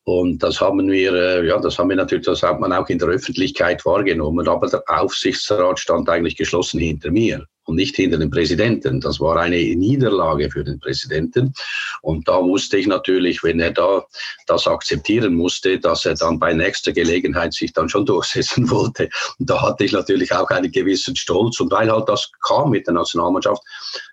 Und 0.04 0.44
das 0.44 0.60
haben 0.60 0.92
wir, 0.92 1.14
äh, 1.14 1.48
ja, 1.48 1.58
das 1.60 1.80
haben 1.80 1.90
wir 1.90 1.96
natürlich, 1.96 2.26
das 2.26 2.44
hat 2.44 2.60
man 2.60 2.74
auch 2.74 2.90
in 2.90 3.00
der 3.00 3.08
Öffentlichkeit 3.08 3.86
wahrgenommen, 3.86 4.50
aber 4.50 4.68
der 4.68 4.84
Aufsichtsrat 4.86 5.80
stand 5.80 6.10
eigentlich 6.10 6.36
geschlossen 6.36 6.82
hinter 6.82 7.10
mir 7.10 7.48
und 7.66 7.76
nicht 7.76 7.96
hinter 7.96 8.18
dem 8.18 8.30
Präsidenten. 8.30 9.00
Das 9.00 9.20
war 9.20 9.38
eine 9.38 9.58
Niederlage 9.58 10.50
für 10.50 10.64
den 10.64 10.80
Präsidenten. 10.80 11.54
Und 12.02 12.28
da 12.28 12.42
wusste 12.42 12.78
ich 12.78 12.88
natürlich, 12.88 13.44
wenn 13.44 13.60
er 13.60 13.72
da 13.72 14.06
das 14.48 14.68
akzeptieren 14.68 15.36
musste, 15.36 15.80
dass 15.80 16.06
er 16.06 16.16
dann 16.16 16.40
bei 16.40 16.54
nächster 16.54 16.92
Gelegenheit 16.92 17.54
sich 17.54 17.74
dann 17.74 17.90
schon 17.90 18.06
durchsetzen 18.06 18.70
wollte. 18.70 19.10
Und 19.40 19.50
da 19.50 19.62
hatte 19.62 19.86
ich 19.86 19.92
natürlich 19.92 20.34
auch 20.34 20.50
einen 20.50 20.72
gewissen 20.72 21.16
Stolz. 21.16 21.60
Und 21.60 21.72
weil 21.72 21.92
halt 21.92 22.10
das 22.10 22.30
kam 22.46 22.72
mit 22.72 22.88
der 22.88 22.94
Nationalmannschaft, 22.96 23.62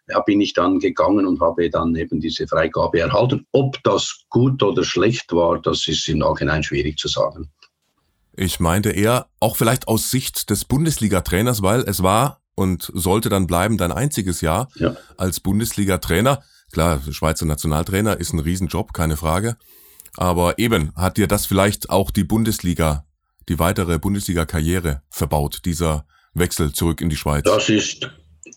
ja, 0.09 0.21
bin 0.21 0.41
ich 0.41 0.53
dann 0.53 0.79
gegangen 0.79 1.27
und 1.27 1.41
habe 1.41 1.71
dann 1.71 1.95
eben 1.95 2.21
diese 2.21 2.47
Freigabe 2.47 3.01
erhalten. 3.01 3.47
Ob 3.53 3.83
das 3.85 4.25
gut 4.29 4.63
oder 4.63 4.85
schlecht 4.85 5.33
war, 5.33 5.61
das 5.61 5.87
ist 5.87 6.09
im 6.09 6.19
Nachhinein 6.19 6.63
schwierig 6.63 6.99
zu 6.99 7.09
sagen. 7.09 7.51
Ich 8.37 8.61
meinte 8.61 8.91
eher 8.91 9.27
auch 9.41 9.57
vielleicht 9.57 9.89
aus 9.89 10.11
Sicht 10.11 10.51
des 10.51 10.65
Bundesliga-Trainers, 10.65 11.63
weil 11.63 11.81
es 11.81 12.03
war 12.03 12.40
und 12.61 12.93
sollte 12.93 13.31
dann 13.31 13.47
bleiben 13.47 13.79
dein 13.79 13.91
einziges 13.91 14.43
Jahr 14.43 14.69
ja. 14.75 14.95
als 15.17 15.41
Bundesliga-Trainer. 15.41 16.43
Klar, 16.71 17.01
Schweizer 17.11 17.47
Nationaltrainer 17.47 18.21
ist 18.21 18.35
ein 18.35 18.39
Riesenjob, 18.39 18.93
keine 18.93 19.17
Frage. 19.17 19.57
Aber 20.19 20.59
eben, 20.59 20.95
hat 20.95 21.17
dir 21.17 21.27
das 21.27 21.47
vielleicht 21.47 21.89
auch 21.89 22.11
die 22.11 22.25
Bundesliga, 22.25 23.07
die 23.49 23.59
weitere 23.59 23.99
Bundesliga-Karriere 23.99 25.01
verbaut, 25.09 25.63
dieser 25.65 26.05
Wechsel 26.35 26.73
zurück 26.73 27.01
in 27.01 27.09
die 27.09 27.17
Schweiz? 27.17 27.45
Das 27.45 27.71
ist 27.71 28.11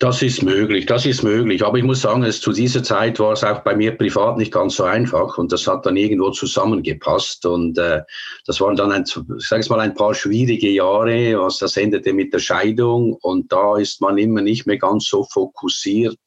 das 0.03 0.21
ist 0.21 0.43
möglich, 0.43 0.85
das 0.85 1.05
ist 1.05 1.23
möglich. 1.23 1.63
Aber 1.63 1.77
ich 1.77 1.83
muss 1.85 2.01
sagen, 2.01 2.23
es, 2.23 2.41
zu 2.41 2.51
dieser 2.51 2.83
Zeit 2.83 3.21
war 3.21 3.31
es 3.31 3.43
auch 3.45 3.61
bei 3.61 3.73
mir 3.73 3.97
privat 3.97 4.37
nicht 4.37 4.51
ganz 4.51 4.75
so 4.75 4.83
einfach 4.83 5.37
und 5.37 5.53
das 5.53 5.65
hat 5.65 5.85
dann 5.85 5.95
irgendwo 5.95 6.29
zusammengepasst 6.29 7.45
und 7.45 7.77
äh, 7.77 8.01
das 8.45 8.59
waren 8.59 8.75
dann 8.75 8.91
ein, 8.91 9.05
sag 9.37 9.69
mal, 9.69 9.79
ein 9.79 9.93
paar 9.93 10.13
schwierige 10.13 10.69
Jahre, 10.69 11.39
was 11.39 11.59
das 11.59 11.77
endete 11.77 12.11
mit 12.11 12.33
der 12.33 12.39
Scheidung 12.39 13.13
und 13.21 13.49
da 13.49 13.77
ist 13.77 14.01
man 14.01 14.17
immer 14.17 14.41
nicht 14.41 14.67
mehr 14.67 14.77
ganz 14.77 15.07
so 15.07 15.23
fokussiert 15.31 16.19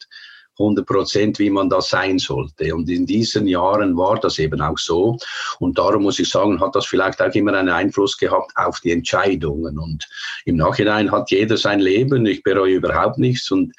100 0.59 0.87
Prozent, 0.87 1.38
wie 1.38 1.51
man 1.51 1.69
das 1.69 1.90
sein 1.90 2.19
sollte. 2.19 2.75
Und 2.75 2.88
in 2.88 3.07
diesen 3.07 3.47
Jahren 3.47 3.97
war 3.97 4.19
das 4.19 4.38
eben 4.38 4.61
auch 4.61 4.79
so. 4.79 5.16
Und 5.59 5.79
darum 5.79 6.05
muss 6.05 6.19
ich 6.19 6.29
sagen, 6.29 6.61
hat 6.61 6.75
das 6.75 6.87
vielleicht 6.87 7.21
auch 7.21 7.35
immer 7.35 7.55
einen 7.55 7.69
Einfluss 7.69 8.16
gehabt 8.16 8.53
auf 8.57 8.81
die 8.81 8.92
Entscheidungen. 8.92 9.79
Und 9.79 10.07
im 10.45 10.57
Nachhinein 10.57 11.11
hat 11.11 11.31
jeder 11.31 11.57
sein 11.57 11.81
Leben. 11.81 12.25
Ich 12.27 12.42
bereue 12.42 12.75
überhaupt 12.75 13.19
nichts. 13.19 13.51
Und 13.51 13.73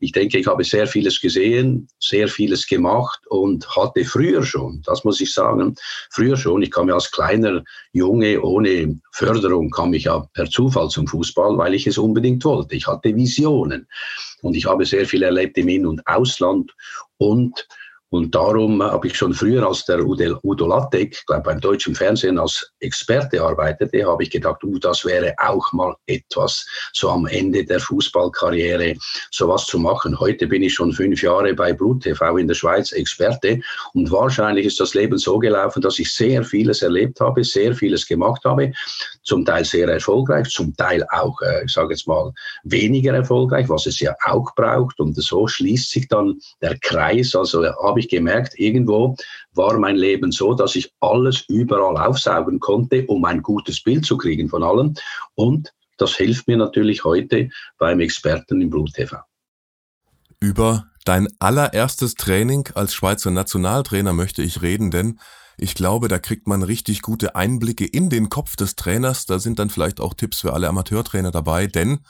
ich 0.00 0.12
denke, 0.12 0.38
ich 0.38 0.46
habe 0.46 0.64
sehr 0.64 0.86
vieles 0.86 1.20
gesehen, 1.20 1.88
sehr 2.00 2.28
vieles 2.28 2.66
gemacht 2.66 3.20
und 3.28 3.66
hatte 3.76 4.04
früher 4.04 4.44
schon, 4.44 4.82
das 4.84 5.04
muss 5.04 5.20
ich 5.20 5.32
sagen, 5.32 5.74
früher 6.10 6.36
schon, 6.36 6.62
ich 6.62 6.70
kam 6.70 6.88
ja 6.88 6.94
als 6.94 7.10
kleiner 7.10 7.62
Junge 7.92 8.42
ohne 8.42 8.98
Förderung, 9.12 9.70
kam 9.70 9.94
ich 9.94 10.04
ja 10.04 10.20
per 10.34 10.48
Zufall 10.50 10.88
zum 10.88 11.06
Fußball, 11.06 11.56
weil 11.58 11.74
ich 11.74 11.86
es 11.86 11.98
unbedingt 11.98 12.44
wollte. 12.44 12.74
Ich 12.74 12.86
hatte 12.86 13.14
Visionen 13.14 13.86
und 14.42 14.56
ich 14.56 14.66
habe 14.66 14.84
sehr 14.84 15.06
viel 15.06 15.22
erlebt 15.22 15.56
im 15.58 15.68
In- 15.68 15.86
und 15.86 16.06
Ausland 16.06 16.74
und 17.18 17.66
und 18.14 18.32
darum 18.32 18.80
habe 18.80 19.08
ich 19.08 19.16
schon 19.16 19.34
früher, 19.34 19.66
als 19.66 19.86
der 19.86 19.98
Udo 20.06 20.68
Lattek, 20.68 21.26
glaube 21.26 21.42
beim 21.42 21.60
deutschen 21.60 21.96
Fernsehen 21.96 22.38
als 22.38 22.72
Experte 22.78 23.42
arbeitete, 23.42 24.06
habe 24.06 24.22
ich 24.22 24.30
gedacht, 24.30 24.62
uh, 24.62 24.78
das 24.78 25.04
wäre 25.04 25.34
auch 25.36 25.72
mal 25.72 25.96
etwas, 26.06 26.64
so 26.92 27.10
am 27.10 27.26
Ende 27.26 27.64
der 27.64 27.80
Fußballkarriere 27.80 28.94
sowas 29.32 29.66
zu 29.66 29.80
machen. 29.80 30.20
Heute 30.20 30.46
bin 30.46 30.62
ich 30.62 30.74
schon 30.74 30.92
fünf 30.92 31.22
Jahre 31.22 31.54
bei 31.54 31.72
Blut 31.72 32.04
TV 32.04 32.36
in 32.36 32.46
der 32.46 32.54
Schweiz 32.54 32.92
Experte 32.92 33.60
und 33.94 34.12
wahrscheinlich 34.12 34.66
ist 34.66 34.78
das 34.78 34.94
Leben 34.94 35.18
so 35.18 35.40
gelaufen, 35.40 35.82
dass 35.82 35.98
ich 35.98 36.14
sehr 36.14 36.44
vieles 36.44 36.82
erlebt 36.82 37.18
habe, 37.18 37.42
sehr 37.42 37.74
vieles 37.74 38.06
gemacht 38.06 38.44
habe, 38.44 38.70
zum 39.24 39.44
Teil 39.44 39.64
sehr 39.64 39.88
erfolgreich, 39.88 40.48
zum 40.50 40.76
Teil 40.76 41.04
auch, 41.10 41.40
äh, 41.42 41.64
ich 41.64 41.72
sage 41.72 41.94
jetzt 41.94 42.06
mal, 42.06 42.32
weniger 42.62 43.12
erfolgreich, 43.14 43.68
was 43.68 43.86
es 43.86 43.98
ja 43.98 44.14
auch 44.24 44.54
braucht 44.54 45.00
und 45.00 45.14
so 45.16 45.48
schließt 45.48 45.90
sich 45.90 46.06
dann 46.08 46.38
der 46.62 46.78
Kreis. 46.78 47.34
Also 47.34 47.64
habe 47.82 48.00
ich 48.00 48.04
ich 48.04 48.10
gemerkt, 48.10 48.58
irgendwo 48.58 49.16
war 49.52 49.78
mein 49.78 49.96
Leben 49.96 50.32
so, 50.32 50.54
dass 50.54 50.76
ich 50.76 50.92
alles 51.00 51.44
überall 51.48 51.96
aufsaugen 51.96 52.60
konnte, 52.60 53.04
um 53.06 53.24
ein 53.24 53.42
gutes 53.42 53.82
Bild 53.82 54.04
zu 54.04 54.16
kriegen 54.16 54.48
von 54.48 54.62
allem. 54.62 54.94
Und 55.34 55.72
das 55.96 56.16
hilft 56.16 56.48
mir 56.48 56.56
natürlich 56.56 57.04
heute 57.04 57.48
beim 57.78 58.00
Experten 58.00 58.60
im 58.60 58.70
Blut 58.70 58.92
TV. 58.94 59.18
Über 60.40 60.86
dein 61.04 61.28
allererstes 61.38 62.14
Training 62.14 62.68
als 62.74 62.94
Schweizer 62.94 63.30
Nationaltrainer 63.30 64.12
möchte 64.12 64.42
ich 64.42 64.62
reden, 64.62 64.90
denn 64.90 65.20
ich 65.56 65.74
glaube, 65.74 66.08
da 66.08 66.18
kriegt 66.18 66.46
man 66.46 66.62
richtig 66.62 67.02
gute 67.02 67.36
Einblicke 67.36 67.84
in 67.84 68.10
den 68.10 68.28
Kopf 68.28 68.56
des 68.56 68.76
Trainers. 68.76 69.26
Da 69.26 69.38
sind 69.38 69.58
dann 69.58 69.70
vielleicht 69.70 70.00
auch 70.00 70.14
Tipps 70.14 70.40
für 70.40 70.52
alle 70.52 70.68
Amateurtrainer 70.68 71.30
dabei, 71.30 71.66
denn 71.66 72.00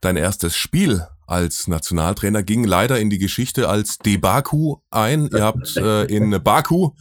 dein 0.00 0.16
erstes 0.16 0.56
Spiel 0.56 1.06
als 1.26 1.68
Nationaltrainer 1.68 2.42
ging 2.42 2.64
leider 2.64 2.98
in 2.98 3.10
die 3.10 3.18
Geschichte 3.18 3.68
als 3.68 3.98
Debaku 3.98 4.76
ein. 4.90 5.28
Ihr 5.32 5.42
habt 5.42 5.76
äh, 5.76 6.04
in 6.04 6.30
Baku 6.42 6.92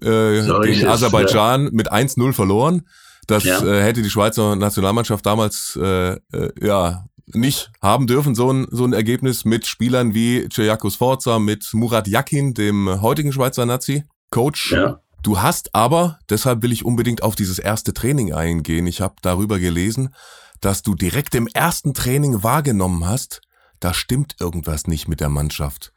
äh, 0.00 0.42
gegen 0.62 0.86
Aserbaidschan 0.86 1.70
mit 1.72 1.92
1-0 1.92 2.32
verloren. 2.32 2.88
Das 3.28 3.44
ja. 3.44 3.64
äh, 3.64 3.82
hätte 3.82 4.02
die 4.02 4.10
Schweizer 4.10 4.56
Nationalmannschaft 4.56 5.24
damals 5.24 5.78
äh, 5.80 6.14
äh, 6.14 6.18
ja 6.60 7.06
nicht 7.32 7.70
haben 7.82 8.06
dürfen, 8.06 8.34
so 8.34 8.52
ein, 8.52 8.66
so 8.70 8.84
ein 8.84 8.92
Ergebnis 8.92 9.44
mit 9.44 9.66
Spielern 9.66 10.14
wie 10.14 10.48
Cejakos 10.48 10.96
Forza, 10.96 11.38
mit 11.38 11.68
Murat 11.72 12.06
Yakin, 12.06 12.54
dem 12.54 13.00
heutigen 13.02 13.32
Schweizer 13.32 13.66
Nazi-Coach. 13.66 14.72
Ja. 14.72 15.00
Du 15.26 15.42
hast 15.42 15.74
aber, 15.74 16.20
deshalb 16.30 16.62
will 16.62 16.70
ich 16.70 16.84
unbedingt 16.84 17.24
auf 17.24 17.34
dieses 17.34 17.58
erste 17.58 17.92
Training 17.92 18.32
eingehen. 18.32 18.86
Ich 18.86 19.00
habe 19.00 19.16
darüber 19.22 19.58
gelesen, 19.58 20.14
dass 20.60 20.84
du 20.84 20.94
direkt 20.94 21.34
im 21.34 21.48
ersten 21.52 21.94
Training 21.94 22.44
wahrgenommen 22.44 23.08
hast, 23.08 23.40
da 23.80 23.92
stimmt 23.92 24.36
irgendwas 24.38 24.86
nicht 24.86 25.08
mit 25.08 25.18
der 25.18 25.28
Mannschaft. 25.28 25.92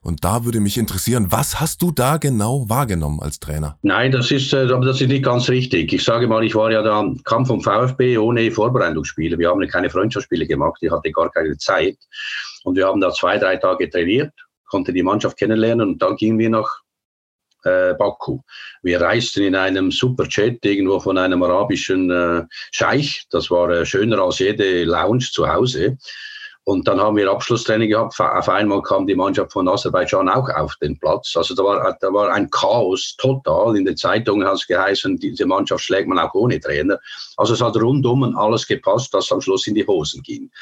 Und 0.00 0.24
da 0.24 0.44
würde 0.44 0.58
mich 0.58 0.78
interessieren, 0.78 1.30
was 1.30 1.60
hast 1.60 1.80
du 1.80 1.92
da 1.92 2.16
genau 2.16 2.68
wahrgenommen 2.68 3.20
als 3.20 3.38
Trainer? 3.38 3.78
Nein, 3.82 4.10
das 4.10 4.32
ist, 4.32 4.52
äh, 4.52 4.66
das 4.66 5.00
ist 5.00 5.06
nicht 5.06 5.24
ganz 5.24 5.48
richtig. 5.48 5.92
Ich 5.92 6.02
sage 6.02 6.26
mal, 6.26 6.42
ich 6.42 6.56
war 6.56 6.72
ja 6.72 6.82
da, 6.82 7.08
kam 7.22 7.46
vom 7.46 7.60
VfB 7.60 8.18
ohne 8.18 8.50
Vorbereitungsspiele. 8.50 9.38
Wir 9.38 9.50
haben 9.50 9.64
keine 9.68 9.90
Freundschaftsspiele 9.90 10.48
gemacht, 10.48 10.78
ich 10.80 10.90
hatte 10.90 11.12
gar 11.12 11.30
keine 11.30 11.56
Zeit. 11.56 11.98
Und 12.64 12.74
wir 12.74 12.88
haben 12.88 13.00
da 13.00 13.12
zwei, 13.12 13.38
drei 13.38 13.58
Tage 13.58 13.88
trainiert, 13.88 14.32
konnte 14.66 14.92
die 14.92 15.04
Mannschaft 15.04 15.38
kennenlernen 15.38 15.90
und 15.90 16.02
dann 16.02 16.16
gingen 16.16 16.40
wir 16.40 16.50
nach 16.50 16.82
äh, 17.64 17.94
Baku. 17.94 18.40
Wir 18.82 19.00
reisten 19.00 19.42
in 19.42 19.56
einem 19.56 19.90
Superjet 19.90 20.64
irgendwo 20.64 21.00
von 21.00 21.18
einem 21.18 21.42
arabischen 21.42 22.10
äh, 22.10 22.44
Scheich. 22.70 23.24
Das 23.30 23.50
war 23.50 23.70
äh, 23.70 23.86
schöner 23.86 24.18
als 24.18 24.38
jede 24.38 24.84
Lounge 24.84 25.28
zu 25.30 25.48
Hause. 25.48 25.98
Und 26.64 26.86
dann 26.86 27.00
haben 27.00 27.16
wir 27.16 27.28
Abschlusstraining 27.28 27.88
gehabt. 27.88 28.20
Auf 28.20 28.48
einmal 28.48 28.82
kam 28.82 29.04
die 29.06 29.16
Mannschaft 29.16 29.52
von 29.52 29.66
Aserbaidschan 29.66 30.28
auch 30.28 30.48
auf 30.48 30.76
den 30.76 30.96
Platz. 30.96 31.34
Also 31.36 31.56
da 31.56 31.64
war, 31.64 31.96
da 32.00 32.12
war 32.12 32.32
ein 32.32 32.48
Chaos 32.50 33.16
total. 33.18 33.76
In 33.76 33.84
den 33.84 33.96
Zeitungen 33.96 34.46
hat 34.46 34.54
es 34.54 34.66
geheißen, 34.68 35.16
diese 35.16 35.44
Mannschaft 35.44 35.82
schlägt 35.82 36.06
man 36.06 36.20
auch 36.20 36.32
ohne 36.34 36.60
Trainer. 36.60 37.00
Also 37.36 37.54
es 37.54 37.60
hat 37.60 37.76
rundum 37.76 38.36
alles 38.36 38.64
gepasst, 38.64 39.12
dass 39.12 39.32
am 39.32 39.40
Schluss 39.40 39.66
in 39.66 39.74
die 39.74 39.86
Hosen 39.86 40.22
ging. 40.22 40.52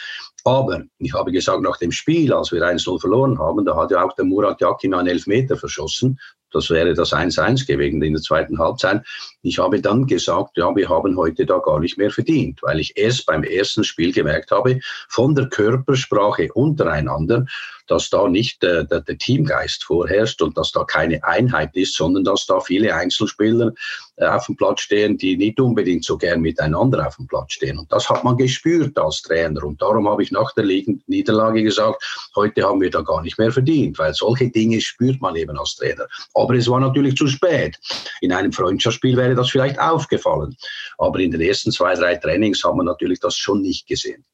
Aber 0.45 0.83
ich 0.99 1.13
habe 1.13 1.33
gesagt, 1.33 1.61
nach 1.61 1.77
dem 1.77 1.93
Spiel, 1.93 2.33
als 2.33 2.51
wir 2.51 2.63
1-0 2.63 2.99
verloren 2.99 3.39
haben, 3.39 3.67
da 3.67 3.77
hat 3.77 3.91
ja 3.91 4.03
auch 4.03 4.15
der 4.15 4.25
Murat 4.25 4.59
Yakin 4.63 4.95
einen 4.95 5.09
Elfmeter 5.09 5.59
verschossen. 5.59 6.19
Das 6.53 6.71
wäre 6.71 6.95
das 6.95 7.13
1-1 7.13 7.67
gewesen 7.67 8.03
in 8.03 8.15
der 8.15 8.23
zweiten 8.23 8.59
Halbzeit. 8.59 9.03
Ich 9.43 9.59
habe 9.59 9.81
dann 9.81 10.07
gesagt, 10.07 10.57
ja, 10.57 10.75
wir 10.75 10.89
haben 10.89 11.17
heute 11.17 11.47
da 11.47 11.59
gar 11.59 11.81
nicht 11.81 11.99
mehr 11.99 12.11
verdient, 12.11 12.63
weil 12.63 12.81
ich 12.81 12.97
erst 12.97 13.27
beim 13.27 13.43
ersten 13.43 13.85
Spiel 13.85 14.13
gemerkt 14.13 14.51
habe, 14.51 14.81
von 15.09 15.35
der 15.35 15.49
Körpersprache 15.49 16.53
untereinander, 16.53 17.47
dass 17.91 18.09
da 18.09 18.29
nicht 18.29 18.63
äh, 18.63 18.87
der, 18.87 19.01
der, 19.01 19.19
Teamgeist 19.19 19.85
vorherrscht 19.85 20.41
und 20.43 20.57
dass 20.57 20.71
da 20.71 20.85
keine 20.85 21.23
Einheit 21.25 21.75
ist, 21.75 21.95
sondern 21.95 22.23
dass 22.23 22.47
da 22.47 22.61
viele 22.61 22.95
Einzelspieler 22.95 23.73
äh, 24.17 24.27
auf 24.27 24.47
dem 24.47 24.57
Platz 24.57 24.83
stehen, 24.83 25.19
die 25.19 25.37
nicht 25.37 25.59
unbedingt 25.59 26.05
so 26.05 26.17
gern 26.17 26.41
miteinander 26.41 27.07
auf 27.07 27.17
dem 27.17 27.27
Platz 27.27 27.55
stehen. 27.55 27.79
Und 27.79 27.91
das 27.91 28.09
hat 28.09 28.23
man 28.23 28.37
gespürt 28.37 28.97
als 28.97 29.23
Trainer. 29.23 29.65
Und 29.65 29.83
darum 29.83 30.09
habe 30.09 30.23
ich 30.23 30.31
nach 30.31 30.53
der 30.53 30.65
Niederlage 30.65 31.65
gesagt, 31.65 32.31
heute 32.37 32.63
haben 32.63 32.81
wir 32.81 32.91
da 32.91 33.01
gar 33.01 33.23
nicht 33.23 33.39
mehr 33.39 33.51
verdient, 33.51 33.99
weil 33.99 34.15
solche 34.15 34.49
Dinge 34.49 34.81
spürt 34.81 35.21
man 35.21 35.35
eben 35.35 35.59
als 35.59 35.75
Trainer. 35.75 36.07
Aber 36.41 36.55
es 36.55 36.69
war 36.69 36.81
natürlich 36.81 37.17
zu 37.17 37.27
spät. 37.27 37.79
In 38.21 38.33
einem 38.33 38.53
Freundschaftsspiel 38.53 39.17
wäre 39.17 39.35
das 39.35 39.51
vielleicht 39.51 39.79
aufgefallen. 39.79 40.57
Aber 40.99 41.19
in 41.19 41.31
den 41.31 41.41
ersten 41.41 41.71
zwei, 41.71 41.95
drei 41.95 42.17
Trainings 42.17 42.63
haben 42.65 42.79
wir 42.79 42.85
natürlich 42.85 43.21
das 43.21 43.37
schon 43.37 43.63
nicht 43.63 43.87
gesehen. 43.87 44.25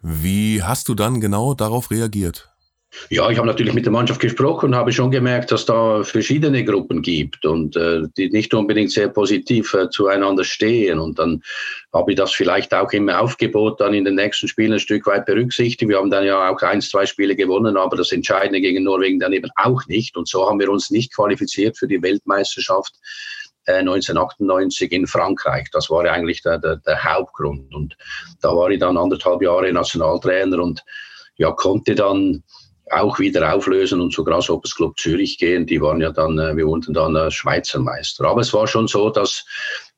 Wie 0.00 0.62
hast 0.62 0.88
du 0.88 0.94
dann 0.94 1.20
genau 1.20 1.54
darauf 1.54 1.90
reagiert? 1.90 2.52
Ja, 3.08 3.30
ich 3.30 3.38
habe 3.38 3.46
natürlich 3.46 3.74
mit 3.74 3.86
der 3.86 3.92
Mannschaft 3.92 4.20
gesprochen 4.20 4.66
und 4.66 4.74
habe 4.74 4.92
schon 4.92 5.10
gemerkt, 5.10 5.50
dass 5.50 5.64
da 5.64 6.02
verschiedene 6.02 6.64
Gruppen 6.64 7.00
gibt 7.00 7.44
und 7.46 7.74
äh, 7.76 8.02
die 8.16 8.28
nicht 8.30 8.52
unbedingt 8.52 8.90
sehr 8.90 9.08
positiv 9.08 9.72
äh, 9.72 9.88
zueinander 9.88 10.44
stehen. 10.44 10.98
Und 10.98 11.18
dann 11.18 11.42
habe 11.92 12.12
ich 12.12 12.18
das 12.18 12.32
vielleicht 12.32 12.74
auch 12.74 12.92
im 12.92 13.08
Aufgebot 13.08 13.80
dann 13.80 13.94
in 13.94 14.04
den 14.04 14.16
nächsten 14.16 14.46
Spielen 14.46 14.74
ein 14.74 14.78
Stück 14.78 15.06
weit 15.06 15.24
berücksichtigt. 15.24 15.88
Wir 15.88 15.98
haben 15.98 16.10
dann 16.10 16.24
ja 16.24 16.50
auch 16.50 16.60
ein, 16.62 16.82
zwei 16.82 17.06
Spiele 17.06 17.34
gewonnen, 17.34 17.76
aber 17.76 17.96
das 17.96 18.12
Entscheidende 18.12 18.60
gegen 18.60 18.84
Norwegen 18.84 19.18
dann 19.18 19.32
eben 19.32 19.50
auch 19.56 19.86
nicht. 19.86 20.16
Und 20.16 20.28
so 20.28 20.48
haben 20.48 20.60
wir 20.60 20.70
uns 20.70 20.90
nicht 20.90 21.14
qualifiziert 21.14 21.78
für 21.78 21.88
die 21.88 22.02
Weltmeisterschaft 22.02 22.94
1998 23.66 24.92
äh, 24.92 24.96
in 24.96 25.06
Frankreich. 25.06 25.68
Das 25.72 25.88
war 25.88 26.04
eigentlich 26.04 26.42
der, 26.42 26.58
der, 26.58 26.76
der 26.76 27.02
Hauptgrund. 27.02 27.74
Und 27.74 27.96
da 28.40 28.54
war 28.54 28.70
ich 28.70 28.80
dann 28.80 28.98
anderthalb 28.98 29.40
Jahre 29.40 29.72
Nationaltrainer 29.72 30.58
und 30.62 30.82
ja, 31.36 31.50
konnte 31.52 31.94
dann 31.94 32.42
auch 32.92 33.18
wieder 33.18 33.54
auflösen 33.54 34.00
und 34.00 34.12
zu 34.12 34.24
Grasshoppers 34.24 34.74
Club 34.74 34.98
Zürich 34.98 35.38
gehen. 35.38 35.66
Die 35.66 35.80
waren 35.80 36.00
ja 36.00 36.10
dann, 36.10 36.38
äh, 36.38 36.56
wir 36.56 36.66
wurden 36.66 36.94
dann 36.94 37.16
äh, 37.16 37.30
Schweizer 37.30 37.80
Meister. 37.80 38.24
Aber 38.24 38.40
es 38.40 38.52
war 38.52 38.66
schon 38.66 38.86
so, 38.86 39.10
dass, 39.10 39.44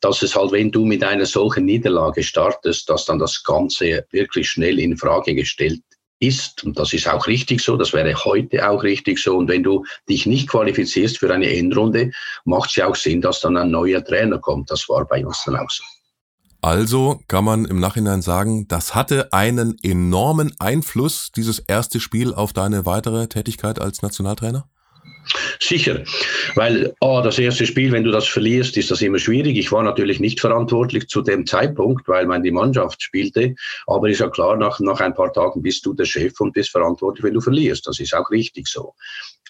dass 0.00 0.22
es 0.22 0.36
halt, 0.36 0.52
wenn 0.52 0.70
du 0.70 0.84
mit 0.84 1.02
einer 1.02 1.26
solchen 1.26 1.64
Niederlage 1.64 2.22
startest, 2.22 2.88
dass 2.88 3.04
dann 3.04 3.18
das 3.18 3.42
Ganze 3.42 4.06
wirklich 4.10 4.48
schnell 4.48 4.78
in 4.78 4.96
Frage 4.96 5.34
gestellt 5.34 5.82
ist. 6.20 6.62
Und 6.64 6.78
das 6.78 6.92
ist 6.92 7.08
auch 7.08 7.26
richtig 7.26 7.60
so. 7.60 7.76
Das 7.76 7.92
wäre 7.92 8.14
heute 8.24 8.68
auch 8.68 8.82
richtig 8.82 9.18
so. 9.18 9.36
Und 9.36 9.48
wenn 9.48 9.62
du 9.62 9.84
dich 10.08 10.26
nicht 10.26 10.48
qualifizierst 10.48 11.18
für 11.18 11.32
eine 11.32 11.54
Endrunde, 11.54 12.12
macht 12.44 12.70
es 12.70 12.76
ja 12.76 12.88
auch 12.88 12.96
Sinn, 12.96 13.20
dass 13.20 13.40
dann 13.40 13.56
ein 13.56 13.70
neuer 13.70 14.04
Trainer 14.04 14.38
kommt. 14.38 14.70
Das 14.70 14.88
war 14.88 15.06
bei 15.06 15.24
uns 15.24 15.42
dann 15.44 15.56
auch 15.56 15.70
so. 15.70 15.84
Also 16.64 17.20
kann 17.28 17.44
man 17.44 17.66
im 17.66 17.78
Nachhinein 17.78 18.22
sagen, 18.22 18.66
das 18.68 18.94
hatte 18.94 19.34
einen 19.34 19.76
enormen 19.82 20.54
Einfluss, 20.58 21.30
dieses 21.30 21.58
erste 21.58 22.00
Spiel, 22.00 22.32
auf 22.32 22.54
deine 22.54 22.86
weitere 22.86 23.26
Tätigkeit 23.26 23.78
als 23.78 24.00
Nationaltrainer? 24.00 24.66
Sicher, 25.60 26.04
weil 26.54 26.94
oh, 27.02 27.20
das 27.22 27.38
erste 27.38 27.66
Spiel, 27.66 27.92
wenn 27.92 28.04
du 28.04 28.10
das 28.10 28.26
verlierst, 28.26 28.78
ist 28.78 28.90
das 28.90 29.02
immer 29.02 29.18
schwierig. 29.18 29.58
Ich 29.58 29.72
war 29.72 29.82
natürlich 29.82 30.20
nicht 30.20 30.40
verantwortlich 30.40 31.06
zu 31.08 31.20
dem 31.20 31.44
Zeitpunkt, 31.44 32.08
weil 32.08 32.24
man 32.24 32.42
die 32.42 32.50
Mannschaft 32.50 33.02
spielte. 33.02 33.54
Aber 33.86 34.08
ist 34.08 34.20
ja 34.20 34.30
klar, 34.30 34.56
nach, 34.56 34.80
nach 34.80 35.00
ein 35.00 35.12
paar 35.12 35.34
Tagen 35.34 35.60
bist 35.60 35.84
du 35.84 35.92
der 35.92 36.06
Chef 36.06 36.40
und 36.40 36.54
bist 36.54 36.70
verantwortlich, 36.70 37.24
wenn 37.24 37.34
du 37.34 37.42
verlierst. 37.42 37.86
Das 37.86 38.00
ist 38.00 38.14
auch 38.14 38.30
richtig 38.30 38.68
so. 38.68 38.94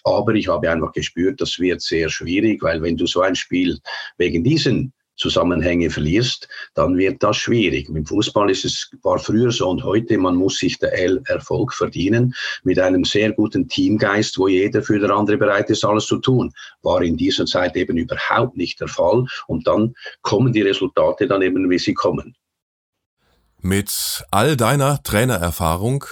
Aber 0.03 0.33
ich 0.33 0.49
habe 0.49 0.69
einfach 0.69 0.91
gespürt, 0.91 1.39
das 1.39 1.59
wird 1.59 1.81
sehr 1.81 2.09
schwierig, 2.09 2.61
weil 2.61 2.81
wenn 2.81 2.97
du 2.97 3.07
so 3.07 3.21
ein 3.21 3.35
Spiel 3.35 3.79
wegen 4.17 4.43
diesen 4.43 4.91
Zusammenhänge 5.17 5.89
verlierst, 5.89 6.47
dann 6.73 6.97
wird 6.97 7.23
das 7.23 7.37
schwierig. 7.37 7.89
Im 7.89 8.05
Fußball 8.05 8.49
ist 8.49 8.65
es, 8.65 8.89
war 9.01 9.19
früher 9.19 9.51
so 9.51 9.69
und 9.69 9.83
heute, 9.83 10.17
man 10.17 10.35
muss 10.35 10.57
sich 10.57 10.77
der 10.79 10.93
Erfolg 11.27 11.73
verdienen 11.73 12.35
mit 12.63 12.79
einem 12.79 13.05
sehr 13.05 13.31
guten 13.31 13.67
Teamgeist, 13.67 14.37
wo 14.37 14.47
jeder 14.47 14.81
für 14.83 14.99
den 14.99 15.11
andere 15.11 15.37
bereit 15.37 15.69
ist, 15.69 15.85
alles 15.85 16.05
zu 16.05 16.17
tun. 16.17 16.53
War 16.81 17.01
in 17.01 17.17
dieser 17.17 17.45
Zeit 17.45 17.75
eben 17.75 17.97
überhaupt 17.97 18.57
nicht 18.57 18.79
der 18.81 18.87
Fall 18.87 19.25
und 19.47 19.67
dann 19.67 19.95
kommen 20.21 20.53
die 20.53 20.61
Resultate 20.61 21.27
dann 21.27 21.41
eben, 21.41 21.69
wie 21.69 21.79
sie 21.79 21.93
kommen. 21.93 22.35
Mit 23.61 24.23
all 24.31 24.57
deiner 24.57 25.01
Trainererfahrung, 25.01 26.05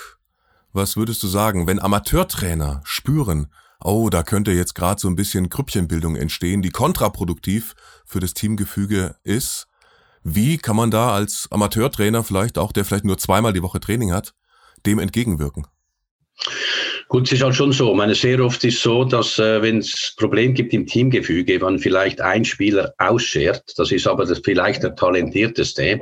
was 0.71 0.97
würdest 0.97 1.21
du 1.21 1.27
sagen, 1.27 1.67
wenn 1.67 1.79
Amateurtrainer 1.79 2.81
spüren, 2.83 3.47
oh, 3.83 4.09
da 4.09 4.23
könnte 4.23 4.51
jetzt 4.51 4.75
gerade 4.75 4.99
so 4.99 5.07
ein 5.07 5.15
bisschen 5.15 5.49
Krüppchenbildung 5.49 6.15
entstehen, 6.15 6.61
die 6.61 6.71
kontraproduktiv 6.71 7.75
für 8.05 8.19
das 8.19 8.33
Teamgefüge 8.33 9.15
ist. 9.23 9.67
Wie 10.23 10.57
kann 10.57 10.75
man 10.75 10.89
da 10.89 11.13
als 11.13 11.47
Amateurtrainer 11.51 12.23
vielleicht 12.23 12.57
auch, 12.57 12.71
der 12.71 12.85
vielleicht 12.85 13.05
nur 13.05 13.17
zweimal 13.17 13.53
die 13.53 13.61
Woche 13.61 13.79
Training 13.79 14.13
hat, 14.13 14.33
dem 14.85 14.99
entgegenwirken? 14.99 15.67
Gut, 17.07 17.27
es 17.27 17.33
ist 17.33 17.43
halt 17.43 17.55
schon 17.55 17.71
so. 17.71 17.91
Ich 17.91 17.97
meine, 17.97 18.15
sehr 18.15 18.39
oft 18.39 18.63
ist 18.63 18.81
so, 18.81 19.03
dass 19.03 19.37
äh, 19.37 19.61
wenn 19.61 19.77
es 19.77 20.13
Problem 20.17 20.53
gibt 20.53 20.73
im 20.73 20.85
Teamgefüge, 20.85 21.61
wenn 21.61 21.79
vielleicht 21.79 22.21
ein 22.21 22.43
Spieler 22.43 22.93
ausschert, 22.97 23.63
das 23.77 23.91
ist 23.91 24.07
aber 24.07 24.25
das 24.25 24.41
vielleicht 24.43 24.83
der 24.83 24.95
talentierteste, 24.95 26.01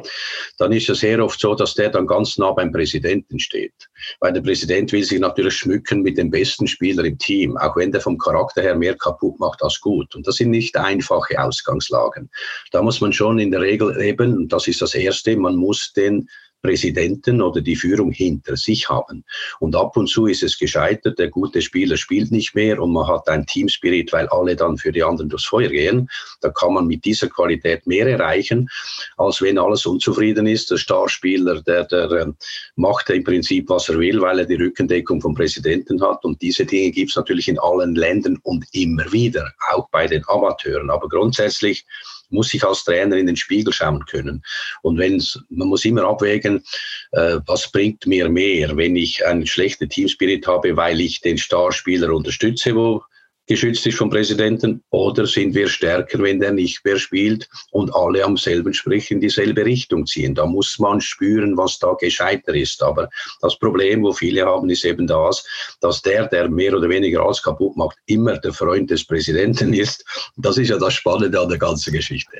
dann 0.57 0.71
ist 0.71 0.89
es 0.89 1.01
sehr 1.01 1.23
oft 1.23 1.39
so, 1.39 1.53
dass 1.53 1.75
der 1.75 1.89
dann 1.89 2.07
ganz 2.07 2.37
nah 2.37 2.51
beim 2.51 2.71
Präsidenten 2.71 3.39
steht. 3.39 3.73
Weil 4.19 4.33
der 4.33 4.41
Präsident 4.41 4.91
will 4.91 5.03
sich 5.03 5.19
natürlich 5.19 5.55
schmücken 5.55 6.01
mit 6.01 6.17
dem 6.17 6.31
besten 6.31 6.67
Spieler 6.67 7.03
im 7.03 7.17
Team, 7.17 7.57
auch 7.57 7.75
wenn 7.75 7.91
der 7.91 8.01
vom 8.01 8.17
Charakter 8.17 8.61
her 8.61 8.75
mehr 8.75 8.95
kaputt 8.95 9.39
macht 9.39 9.61
als 9.61 9.79
gut. 9.81 10.15
Und 10.15 10.25
das 10.27 10.35
sind 10.35 10.51
nicht 10.51 10.77
einfache 10.77 11.39
Ausgangslagen. 11.43 12.29
Da 12.71 12.81
muss 12.81 13.01
man 13.01 13.13
schon 13.13 13.37
in 13.37 13.51
der 13.51 13.61
Regel 13.61 14.01
eben, 14.01 14.33
und 14.33 14.53
das 14.53 14.67
ist 14.67 14.81
das 14.81 14.95
Erste, 14.95 15.35
man 15.35 15.55
muss 15.55 15.93
den 15.93 16.29
Präsidenten 16.61 17.41
oder 17.41 17.61
die 17.61 17.75
Führung 17.75 18.11
hinter 18.11 18.55
sich 18.55 18.89
haben. 18.89 19.23
Und 19.59 19.75
ab 19.75 19.97
und 19.97 20.07
zu 20.07 20.27
ist 20.27 20.43
es 20.43 20.57
gescheitert, 20.57 21.19
der 21.19 21.29
gute 21.29 21.61
Spieler 21.61 21.97
spielt 21.97 22.31
nicht 22.31 22.55
mehr 22.55 22.81
und 22.81 22.93
man 22.93 23.07
hat 23.07 23.27
ein 23.27 23.45
Teamspirit, 23.45 24.13
weil 24.13 24.27
alle 24.27 24.55
dann 24.55 24.77
für 24.77 24.91
die 24.91 25.03
anderen 25.03 25.29
durchs 25.29 25.45
Feuer 25.45 25.69
gehen. 25.69 26.09
Da 26.41 26.49
kann 26.49 26.73
man 26.73 26.87
mit 26.87 27.05
dieser 27.05 27.27
Qualität 27.27 27.87
mehr 27.87 28.07
erreichen, 28.07 28.69
als 29.17 29.41
wenn 29.41 29.57
alles 29.57 29.85
unzufrieden 29.85 30.47
ist. 30.47 30.71
Der 30.71 30.77
Starspieler, 30.77 31.61
der, 31.61 31.85
der 31.85 32.11
äh, 32.11 32.27
macht 32.75 33.09
im 33.09 33.23
Prinzip, 33.23 33.69
was 33.69 33.89
er 33.89 33.99
will, 33.99 34.21
weil 34.21 34.39
er 34.39 34.45
die 34.45 34.55
Rückendeckung 34.55 35.21
vom 35.21 35.33
Präsidenten 35.33 36.01
hat. 36.01 36.23
Und 36.23 36.41
diese 36.41 36.65
Dinge 36.65 36.91
gibt 36.91 37.09
es 37.09 37.15
natürlich 37.15 37.47
in 37.47 37.59
allen 37.59 37.95
Ländern 37.95 38.37
und 38.43 38.65
immer 38.73 39.11
wieder, 39.11 39.51
auch 39.71 39.89
bei 39.89 40.07
den 40.07 40.23
Amateuren. 40.27 40.89
Aber 40.89 41.07
grundsätzlich 41.09 41.85
muss 42.31 42.53
ich 42.53 42.63
als 42.63 42.83
Trainer 42.83 43.17
in 43.17 43.27
den 43.27 43.35
Spiegel 43.35 43.73
schauen 43.73 44.05
können. 44.05 44.43
Und 44.81 44.97
wenn 44.97 45.21
man 45.49 45.67
muss 45.67 45.85
immer 45.85 46.03
abwägen, 46.03 46.63
äh, 47.11 47.37
was 47.45 47.71
bringt 47.71 48.05
mir 48.05 48.29
mehr, 48.29 48.75
wenn 48.75 48.95
ich 48.95 49.25
einen 49.25 49.45
schlechten 49.45 49.89
Teamspirit 49.89 50.47
habe, 50.47 50.75
weil 50.75 51.01
ich 51.01 51.21
den 51.21 51.37
Starspieler 51.37 52.13
unterstütze, 52.13 52.75
wo 52.75 53.03
geschützt 53.51 53.85
ist 53.85 53.97
vom 53.97 54.09
Präsidenten, 54.09 54.81
oder 54.91 55.27
sind 55.27 55.53
wir 55.53 55.67
stärker, 55.67 56.19
wenn 56.19 56.39
der 56.39 56.53
nicht 56.53 56.85
mehr 56.85 56.97
spielt 56.97 57.49
und 57.71 57.93
alle 57.93 58.23
am 58.23 58.37
selben 58.37 58.73
Strich 58.73 59.11
in 59.11 59.19
dieselbe 59.19 59.65
Richtung 59.65 60.05
ziehen. 60.05 60.33
Da 60.33 60.45
muss 60.45 60.79
man 60.79 61.01
spüren, 61.01 61.57
was 61.57 61.77
da 61.77 61.93
gescheiter 61.99 62.55
ist. 62.55 62.81
Aber 62.81 63.09
das 63.41 63.59
Problem, 63.59 64.03
wo 64.03 64.13
viele 64.13 64.45
haben, 64.45 64.69
ist 64.69 64.85
eben 64.85 65.05
das, 65.05 65.43
dass 65.81 66.01
der, 66.01 66.27
der 66.27 66.49
mehr 66.49 66.77
oder 66.77 66.87
weniger 66.87 67.23
alles 67.23 67.43
kaputt 67.43 67.75
macht, 67.75 67.97
immer 68.05 68.37
der 68.37 68.53
Freund 68.53 68.89
des 68.89 69.05
Präsidenten 69.05 69.73
ist. 69.73 70.05
Das 70.37 70.57
ist 70.57 70.69
ja 70.69 70.77
das 70.77 70.93
Spannende 70.93 71.37
an 71.37 71.49
der 71.49 71.57
ganzen 71.57 71.91
Geschichte. 71.91 72.37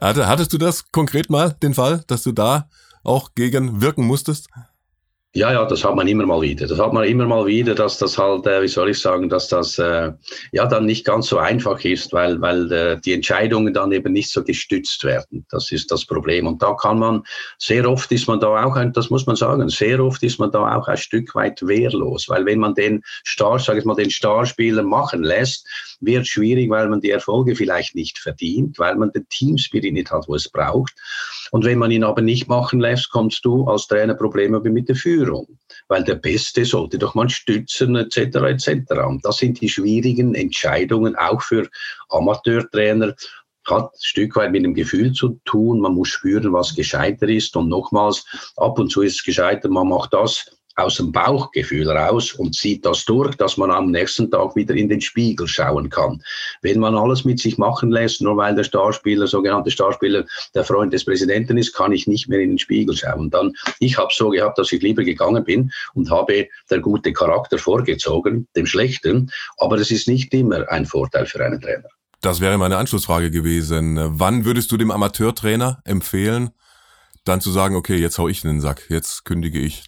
Hattest 0.00 0.52
du 0.52 0.58
das 0.58 0.92
konkret 0.92 1.30
mal, 1.30 1.56
den 1.62 1.74
Fall, 1.74 2.04
dass 2.06 2.22
du 2.22 2.30
da 2.30 2.68
auch 3.02 3.34
gegen 3.34 3.80
wirken 3.80 4.04
musstest? 4.04 4.48
Ja, 5.34 5.52
ja, 5.52 5.66
das 5.66 5.84
hat 5.84 5.94
man 5.94 6.08
immer 6.08 6.24
mal 6.24 6.40
wieder. 6.40 6.66
Das 6.66 6.78
hat 6.78 6.94
man 6.94 7.04
immer 7.04 7.26
mal 7.26 7.44
wieder, 7.44 7.74
dass 7.74 7.98
das 7.98 8.16
halt, 8.16 8.46
äh, 8.46 8.62
wie 8.62 8.68
soll 8.68 8.88
ich 8.88 8.98
sagen, 8.98 9.28
dass 9.28 9.46
das 9.48 9.78
äh, 9.78 10.12
ja 10.52 10.66
dann 10.66 10.86
nicht 10.86 11.04
ganz 11.04 11.26
so 11.28 11.36
einfach 11.36 11.84
ist, 11.84 12.14
weil, 12.14 12.40
weil 12.40 12.72
äh, 12.72 12.98
die 13.04 13.12
Entscheidungen 13.12 13.74
dann 13.74 13.92
eben 13.92 14.14
nicht 14.14 14.32
so 14.32 14.42
gestützt 14.42 15.04
werden. 15.04 15.44
Das 15.50 15.70
ist 15.70 15.92
das 15.92 16.06
Problem. 16.06 16.46
Und 16.46 16.62
da 16.62 16.72
kann 16.72 16.98
man, 16.98 17.22
sehr 17.58 17.88
oft 17.88 18.10
ist 18.10 18.26
man 18.26 18.40
da 18.40 18.64
auch, 18.64 18.76
das 18.94 19.10
muss 19.10 19.26
man 19.26 19.36
sagen, 19.36 19.68
sehr 19.68 20.02
oft 20.02 20.22
ist 20.22 20.40
man 20.40 20.50
da 20.50 20.74
auch 20.74 20.88
ein 20.88 20.96
Stück 20.96 21.34
weit 21.34 21.60
wehrlos, 21.60 22.30
weil 22.30 22.46
wenn 22.46 22.58
man 22.58 22.74
den 22.74 23.02
Star, 23.26 23.58
sag 23.58 23.76
ich 23.76 23.84
mal, 23.84 23.96
den 23.96 24.10
Starspieler 24.10 24.82
machen 24.82 25.22
lässt, 25.22 25.68
wird 26.00 26.26
schwierig, 26.26 26.70
weil 26.70 26.88
man 26.88 27.00
die 27.00 27.10
Erfolge 27.10 27.56
vielleicht 27.56 27.94
nicht 27.94 28.18
verdient, 28.18 28.78
weil 28.78 28.96
man 28.96 29.12
den 29.12 29.28
Teamspirit 29.28 29.92
nicht 29.92 30.10
hat, 30.10 30.28
wo 30.28 30.34
es 30.34 30.48
braucht. 30.48 30.94
Und 31.50 31.64
wenn 31.64 31.78
man 31.78 31.90
ihn 31.90 32.04
aber 32.04 32.22
nicht 32.22 32.48
machen 32.48 32.80
lässt, 32.80 33.10
kommst 33.10 33.44
du 33.44 33.64
als 33.64 33.86
Trainer 33.86 34.14
Probleme 34.14 34.60
mit 34.60 34.88
der 34.88 34.96
Führung, 34.96 35.58
weil 35.88 36.04
der 36.04 36.16
Beste 36.16 36.64
sollte 36.64 36.98
doch 36.98 37.14
mal 37.14 37.28
stützen 37.28 37.96
etc. 37.96 38.16
etc. 38.16 38.68
Und 39.06 39.24
das 39.24 39.38
sind 39.38 39.60
die 39.60 39.68
schwierigen 39.68 40.34
Entscheidungen 40.34 41.16
auch 41.16 41.42
für 41.42 41.68
Amateurtrainer 42.10 43.14
hat 43.68 43.92
ein 43.92 44.00
Stück 44.00 44.36
weit 44.36 44.52
mit 44.52 44.64
dem 44.64 44.74
Gefühl 44.74 45.12
zu 45.12 45.40
tun. 45.44 45.80
Man 45.80 45.94
muss 45.94 46.08
spüren, 46.08 46.52
was 46.52 46.74
gescheiter 46.74 47.28
ist. 47.28 47.56
Und 47.56 47.68
nochmals, 47.68 48.24
ab 48.56 48.78
und 48.78 48.90
zu 48.90 49.02
ist 49.02 49.16
es 49.16 49.24
gescheiter, 49.24 49.68
man 49.68 49.88
macht 49.88 50.12
das, 50.12 50.57
aus 50.78 50.96
dem 50.96 51.10
Bauchgefühl 51.10 51.90
raus 51.90 52.32
und 52.32 52.54
zieht 52.54 52.86
das 52.86 53.04
durch, 53.04 53.34
dass 53.36 53.56
man 53.56 53.70
am 53.70 53.90
nächsten 53.90 54.30
Tag 54.30 54.54
wieder 54.54 54.74
in 54.74 54.88
den 54.88 55.00
Spiegel 55.00 55.48
schauen 55.48 55.90
kann. 55.90 56.22
Wenn 56.62 56.78
man 56.78 56.96
alles 56.96 57.24
mit 57.24 57.40
sich 57.40 57.58
machen 57.58 57.90
lässt, 57.90 58.20
nur 58.22 58.36
weil 58.36 58.54
der 58.54 58.64
Starspieler, 58.64 59.26
sogenannte 59.26 59.70
Starspieler, 59.70 60.24
der 60.54 60.64
Freund 60.64 60.92
des 60.92 61.04
Präsidenten 61.04 61.58
ist, 61.58 61.74
kann 61.74 61.92
ich 61.92 62.06
nicht 62.06 62.28
mehr 62.28 62.40
in 62.40 62.50
den 62.50 62.58
Spiegel 62.58 62.96
schauen. 62.96 63.30
Dann, 63.30 63.52
ich 63.80 63.98
habe 63.98 64.10
so 64.14 64.30
gehabt, 64.30 64.58
dass 64.58 64.70
ich 64.70 64.80
lieber 64.80 65.02
gegangen 65.02 65.44
bin 65.44 65.72
und 65.94 66.10
habe 66.10 66.48
der 66.70 66.80
gute 66.80 67.12
Charakter 67.12 67.58
vorgezogen, 67.58 68.46
dem 68.54 68.66
schlechten, 68.66 69.30
aber 69.58 69.76
das 69.76 69.90
ist 69.90 70.06
nicht 70.06 70.32
immer 70.32 70.70
ein 70.70 70.86
Vorteil 70.86 71.26
für 71.26 71.44
einen 71.44 71.60
Trainer. 71.60 71.88
Das 72.20 72.40
wäre 72.40 72.58
meine 72.58 72.76
Anschlussfrage 72.76 73.30
gewesen. 73.30 73.98
Wann 73.98 74.44
würdest 74.44 74.70
du 74.72 74.76
dem 74.76 74.90
Amateurtrainer 74.90 75.80
empfehlen, 75.84 76.50
dann 77.24 77.40
zu 77.40 77.50
sagen, 77.50 77.76
okay, 77.76 77.96
jetzt 77.96 78.18
hau 78.18 78.28
ich 78.28 78.44
in 78.44 78.50
den 78.50 78.60
Sack, 78.60 78.86
jetzt 78.88 79.24
kündige 79.24 79.60
ich 79.60 79.84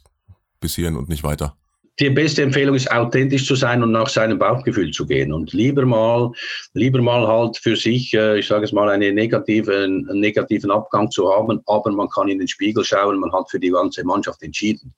bis 0.61 0.77
hierhin 0.77 0.97
und 0.97 1.09
nicht 1.09 1.23
weiter? 1.23 1.57
die 2.01 2.11
beste 2.11 2.43
Empfehlung 2.43 2.75
ist, 2.75 2.91
authentisch 2.91 3.47
zu 3.47 3.55
sein 3.55 3.83
und 3.83 3.93
nach 3.93 4.09
seinem 4.09 4.39
Bauchgefühl 4.39 4.91
zu 4.91 5.07
gehen 5.07 5.33
und 5.33 5.53
lieber 5.53 5.85
mal, 5.85 6.33
lieber 6.73 7.03
mal 7.03 7.27
halt 7.27 7.59
für 7.59 7.77
sich, 7.77 8.15
äh, 8.15 8.39
ich 8.39 8.47
sage 8.47 8.65
es 8.65 8.73
mal, 8.73 8.89
eine 8.89 9.13
negative, 9.13 9.85
einen 9.85 10.07
negativen 10.19 10.71
Abgang 10.71 11.11
zu 11.11 11.31
haben, 11.31 11.61
aber 11.67 11.93
man 11.93 12.09
kann 12.09 12.29
in 12.29 12.39
den 12.39 12.49
Spiegel 12.49 12.85
schauen, 12.85 13.21
man 13.21 13.33
hat 13.33 13.51
für 13.51 13.61
die 13.61 13.71
ganze 13.71 14.03
Mannschaft 14.05 14.43
entschieden. 14.43 14.95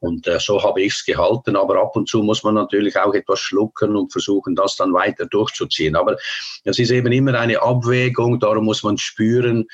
Und 0.00 0.26
äh, 0.26 0.40
so 0.40 0.62
habe 0.62 0.80
ich 0.80 0.94
es 0.94 1.04
gehalten. 1.04 1.56
Aber 1.56 1.80
ab 1.80 1.94
und 1.94 2.08
zu 2.08 2.22
muss 2.22 2.42
man 2.42 2.54
natürlich 2.54 2.98
auch 2.98 3.12
etwas 3.12 3.38
schlucken 3.38 3.94
und 3.96 4.10
versuchen, 4.10 4.56
das 4.56 4.76
dann 4.76 4.94
weiter 4.94 5.26
durchzuziehen. 5.26 5.94
Aber 5.94 6.16
es 6.64 6.78
ist 6.78 6.90
eben 6.90 7.12
immer 7.12 7.38
eine 7.38 7.60
Abwägung. 7.60 8.40
Darum 8.40 8.64
muss 8.64 8.82
man 8.82 8.96
spüren, 8.96 9.66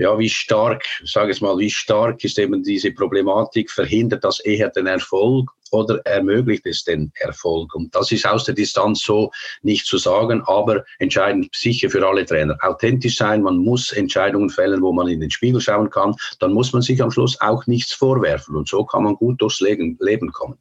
ja, 0.00 0.18
wie 0.18 0.30
stark, 0.30 0.84
sage 1.04 1.32
ich 1.32 1.42
mal, 1.42 1.58
wie 1.58 1.70
stark 1.70 2.24
ist 2.24 2.38
eben 2.38 2.62
diese 2.62 2.90
Problematik, 2.90 3.70
verhindert 3.70 4.24
das 4.24 4.40
eher 4.40 4.70
den 4.70 4.86
Erfolg 4.86 5.50
oder 5.72 5.98
ermöglicht 6.06 6.64
es 6.66 6.84
den 6.84 7.12
Erfolg? 7.16 7.74
Und 7.74 7.94
das 7.94 8.10
ist 8.10 8.26
aus 8.26 8.44
der 8.44 8.54
Distanz 8.54 9.02
so 9.02 9.30
nicht 9.60 9.84
zu 9.84 9.98
sagen, 9.98 10.42
aber 10.46 10.84
entscheidend 10.98 11.54
sicher 11.54 11.90
für 11.90 12.06
alle 12.06 12.24
Trainer. 12.24 12.56
Authentisch 12.62 13.16
sein, 13.16 13.42
man 13.42 13.58
muss 13.58 13.92
Entscheidungen 13.92 14.48
fällen, 14.48 14.80
wo 14.80 14.90
man 14.90 15.06
in 15.06 15.20
den 15.20 15.30
Spiegel 15.30 15.60
schauen 15.60 15.90
kann. 15.90 16.14
Dann 16.38 16.54
muss 16.54 16.72
man 16.72 16.80
sich 16.80 17.02
am 17.02 17.10
Schluss 17.10 17.38
auch 17.42 17.66
nichts 17.66 17.92
vorwerfen. 17.92 18.56
Und 18.56 18.68
so 18.68 18.84
kann 18.84 19.02
man 19.02 19.16
gut 19.16 19.42
durchs 19.42 19.60
Leben 19.60 20.32
kommen. 20.32 20.56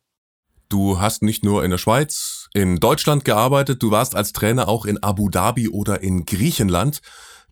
Du 0.68 1.00
hast 1.00 1.24
nicht 1.24 1.46
nur 1.46 1.64
in 1.64 1.72
der 1.72 1.78
Schweiz, 1.78 2.50
in 2.54 2.80
Deutschland 2.80 3.24
gearbeitet, 3.24 3.82
du 3.82 3.90
warst 3.90 4.16
als 4.16 4.34
Trainer 4.34 4.68
auch 4.68 4.86
in 4.86 5.02
Abu 5.02 5.30
Dhabi 5.30 5.70
oder 5.70 6.02
in 6.02 6.26
Griechenland. 6.26 7.00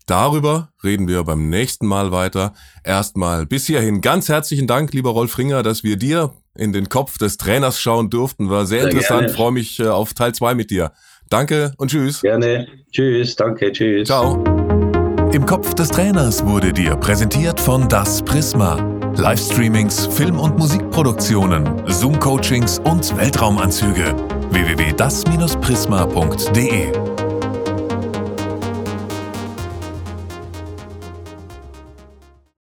Darüber 0.07 0.69
reden 0.83 1.07
wir 1.07 1.23
beim 1.23 1.49
nächsten 1.49 1.85
Mal 1.85 2.11
weiter. 2.11 2.53
Erstmal 2.83 3.45
bis 3.45 3.67
hierhin 3.67 4.01
ganz 4.01 4.29
herzlichen 4.29 4.65
Dank, 4.65 4.93
lieber 4.93 5.11
Rolf 5.11 5.37
Ringer, 5.37 5.61
dass 5.63 5.83
wir 5.83 5.97
dir 5.97 6.33
in 6.55 6.73
den 6.73 6.89
Kopf 6.89 7.17
des 7.17 7.37
Trainers 7.37 7.79
schauen 7.79 8.09
durften. 8.09 8.49
War 8.49 8.65
sehr, 8.65 8.83
sehr 8.83 8.91
interessant. 8.91 9.19
Gerne. 9.19 9.33
Freue 9.33 9.51
mich 9.51 9.79
äh, 9.79 9.87
auf 9.87 10.13
Teil 10.13 10.33
zwei 10.33 10.55
mit 10.55 10.71
dir. 10.71 10.93
Danke 11.29 11.73
und 11.77 11.91
tschüss. 11.91 12.21
Gerne. 12.21 12.67
Tschüss. 12.91 13.35
Danke. 13.35 13.71
Tschüss. 13.73 14.07
Ciao. 14.07 14.43
Im 15.33 15.45
Kopf 15.45 15.73
des 15.73 15.89
Trainers 15.89 16.45
wurde 16.45 16.71
dir 16.71 16.95
präsentiert 16.95 17.59
von 17.59 17.89
Das 17.89 18.23
Prisma. 18.23 18.75
Livestreamings, 19.17 20.05
Film- 20.07 20.39
und 20.39 20.57
Musikproduktionen, 20.57 21.81
Zoom-Coachings 21.85 22.79
und 22.79 23.17
Weltraumanzüge. 23.17 24.15
www.das-prisma.de 24.51 27.06